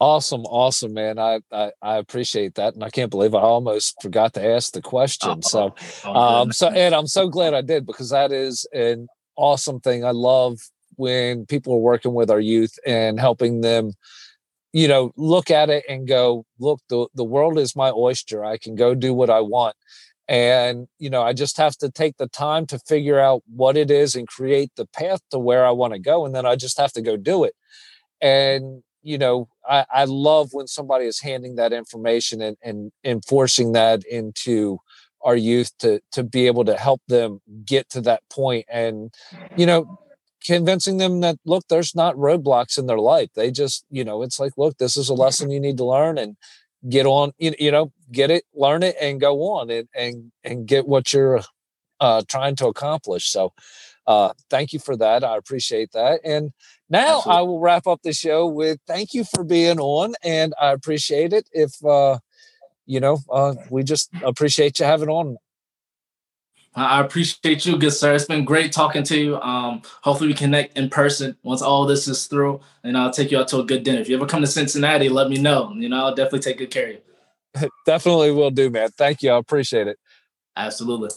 Awesome, 0.00 0.42
awesome, 0.42 0.92
man. 0.92 1.18
I, 1.18 1.40
I, 1.52 1.72
I 1.80 1.96
appreciate 1.96 2.56
that, 2.56 2.74
and 2.74 2.84
I 2.84 2.90
can't 2.90 3.10
believe 3.10 3.34
I 3.34 3.40
almost 3.40 4.00
forgot 4.02 4.34
to 4.34 4.44
ask 4.44 4.72
the 4.72 4.82
question. 4.82 5.30
Oh, 5.30 5.40
so, 5.40 5.74
oh, 6.04 6.14
um, 6.14 6.52
so 6.52 6.68
and 6.68 6.94
I'm 6.94 7.06
so 7.06 7.28
glad 7.28 7.54
I 7.54 7.62
did 7.62 7.86
because 7.86 8.10
that 8.10 8.32
is 8.32 8.66
an 8.72 9.08
awesome 9.36 9.80
thing. 9.80 10.04
I 10.04 10.10
love 10.10 10.58
when 10.96 11.46
people 11.46 11.74
are 11.74 11.78
working 11.78 12.14
with 12.14 12.30
our 12.30 12.40
youth 12.40 12.78
and 12.86 13.18
helping 13.18 13.60
them 13.60 13.92
you 14.74 14.88
know 14.88 15.12
look 15.16 15.50
at 15.50 15.70
it 15.70 15.84
and 15.88 16.06
go 16.06 16.44
look 16.58 16.80
the, 16.88 17.06
the 17.14 17.24
world 17.24 17.58
is 17.58 17.76
my 17.76 17.90
oyster 17.90 18.44
i 18.44 18.58
can 18.58 18.74
go 18.74 18.94
do 18.94 19.14
what 19.14 19.30
i 19.30 19.40
want 19.40 19.74
and 20.28 20.88
you 20.98 21.08
know 21.08 21.22
i 21.22 21.32
just 21.32 21.56
have 21.56 21.76
to 21.76 21.90
take 21.90 22.16
the 22.16 22.28
time 22.28 22.66
to 22.66 22.78
figure 22.80 23.20
out 23.20 23.42
what 23.54 23.76
it 23.76 23.90
is 23.90 24.14
and 24.14 24.28
create 24.28 24.70
the 24.76 24.86
path 24.86 25.20
to 25.30 25.38
where 25.38 25.64
i 25.64 25.70
want 25.70 25.92
to 25.92 25.98
go 25.98 26.26
and 26.26 26.34
then 26.34 26.44
i 26.44 26.56
just 26.56 26.78
have 26.78 26.92
to 26.92 27.02
go 27.02 27.16
do 27.16 27.44
it 27.44 27.54
and 28.20 28.82
you 29.02 29.16
know 29.16 29.48
i, 29.68 29.84
I 29.92 30.04
love 30.04 30.48
when 30.52 30.66
somebody 30.66 31.06
is 31.06 31.20
handing 31.20 31.56
that 31.56 31.72
information 31.72 32.42
and, 32.42 32.56
and 32.62 32.90
enforcing 33.04 33.72
that 33.72 34.04
into 34.04 34.78
our 35.24 35.36
youth 35.36 35.76
to 35.78 36.00
to 36.12 36.22
be 36.22 36.46
able 36.46 36.64
to 36.64 36.76
help 36.76 37.00
them 37.08 37.40
get 37.64 37.88
to 37.90 38.00
that 38.02 38.22
point 38.30 38.66
and 38.70 39.12
you 39.56 39.66
know 39.66 39.98
convincing 40.44 40.98
them 40.98 41.20
that 41.20 41.36
look 41.46 41.64
there's 41.68 41.94
not 41.94 42.14
roadblocks 42.16 42.78
in 42.78 42.86
their 42.86 42.98
life. 42.98 43.30
They 43.34 43.50
just 43.50 43.84
you 43.90 44.04
know 44.04 44.22
it's 44.22 44.38
like 44.38 44.52
look 44.56 44.76
this 44.78 44.96
is 44.96 45.08
a 45.08 45.14
lesson 45.14 45.50
you 45.50 45.60
need 45.60 45.78
to 45.78 45.84
learn 45.84 46.18
and 46.18 46.36
get 46.88 47.06
on 47.06 47.32
you, 47.38 47.54
you 47.58 47.70
know 47.70 47.92
get 48.12 48.30
it 48.30 48.44
learn 48.54 48.82
it 48.82 48.94
and 49.00 49.20
go 49.20 49.40
on 49.54 49.70
and 49.70 49.88
and 49.94 50.30
and 50.44 50.66
get 50.66 50.86
what 50.86 51.12
you're 51.12 51.40
uh 52.00 52.22
trying 52.28 52.56
to 52.56 52.66
accomplish. 52.66 53.30
So 53.30 53.52
uh 54.06 54.32
thank 54.50 54.72
you 54.72 54.78
for 54.78 54.96
that. 54.96 55.24
I 55.24 55.36
appreciate 55.36 55.92
that. 55.92 56.20
And 56.24 56.52
now 56.90 57.16
Absolutely. 57.18 57.38
i 57.38 57.42
will 57.42 57.60
wrap 57.60 57.86
up 57.86 58.00
the 58.02 58.12
show 58.12 58.46
with 58.46 58.78
thank 58.86 59.14
you 59.14 59.24
for 59.24 59.42
being 59.42 59.80
on 59.80 60.14
and 60.22 60.54
i 60.60 60.70
appreciate 60.70 61.32
it 61.32 61.48
if 61.52 61.72
uh 61.84 62.18
you 62.86 63.00
know, 63.00 63.18
uh, 63.30 63.54
we 63.70 63.82
just 63.82 64.10
appreciate 64.22 64.78
you 64.78 64.86
having 64.86 65.08
on. 65.08 65.36
I 66.76 67.00
appreciate 67.00 67.64
you, 67.64 67.78
good 67.78 67.92
sir. 67.92 68.14
It's 68.14 68.24
been 68.24 68.44
great 68.44 68.72
talking 68.72 69.04
to 69.04 69.16
you. 69.16 69.40
Um, 69.40 69.82
hopefully 70.02 70.28
we 70.28 70.34
connect 70.34 70.76
in 70.76 70.90
person 70.90 71.36
once 71.44 71.62
all 71.62 71.86
this 71.86 72.08
is 72.08 72.26
through, 72.26 72.60
and 72.82 72.98
I'll 72.98 73.12
take 73.12 73.30
you 73.30 73.38
out 73.38 73.46
to 73.48 73.60
a 73.60 73.64
good 73.64 73.84
dinner. 73.84 74.00
If 74.00 74.08
you 74.08 74.16
ever 74.16 74.26
come 74.26 74.40
to 74.40 74.46
Cincinnati, 74.46 75.08
let 75.08 75.28
me 75.28 75.38
know. 75.38 75.72
You 75.74 75.88
know, 75.88 76.06
I'll 76.06 76.14
definitely 76.14 76.40
take 76.40 76.58
good 76.58 76.72
care 76.72 76.88
of 76.88 76.94
you. 76.94 77.68
definitely 77.86 78.32
will 78.32 78.50
do, 78.50 78.70
man. 78.70 78.90
Thank 78.90 79.22
you. 79.22 79.30
I 79.30 79.38
appreciate 79.38 79.86
it. 79.86 79.98
Absolutely. 80.56 81.10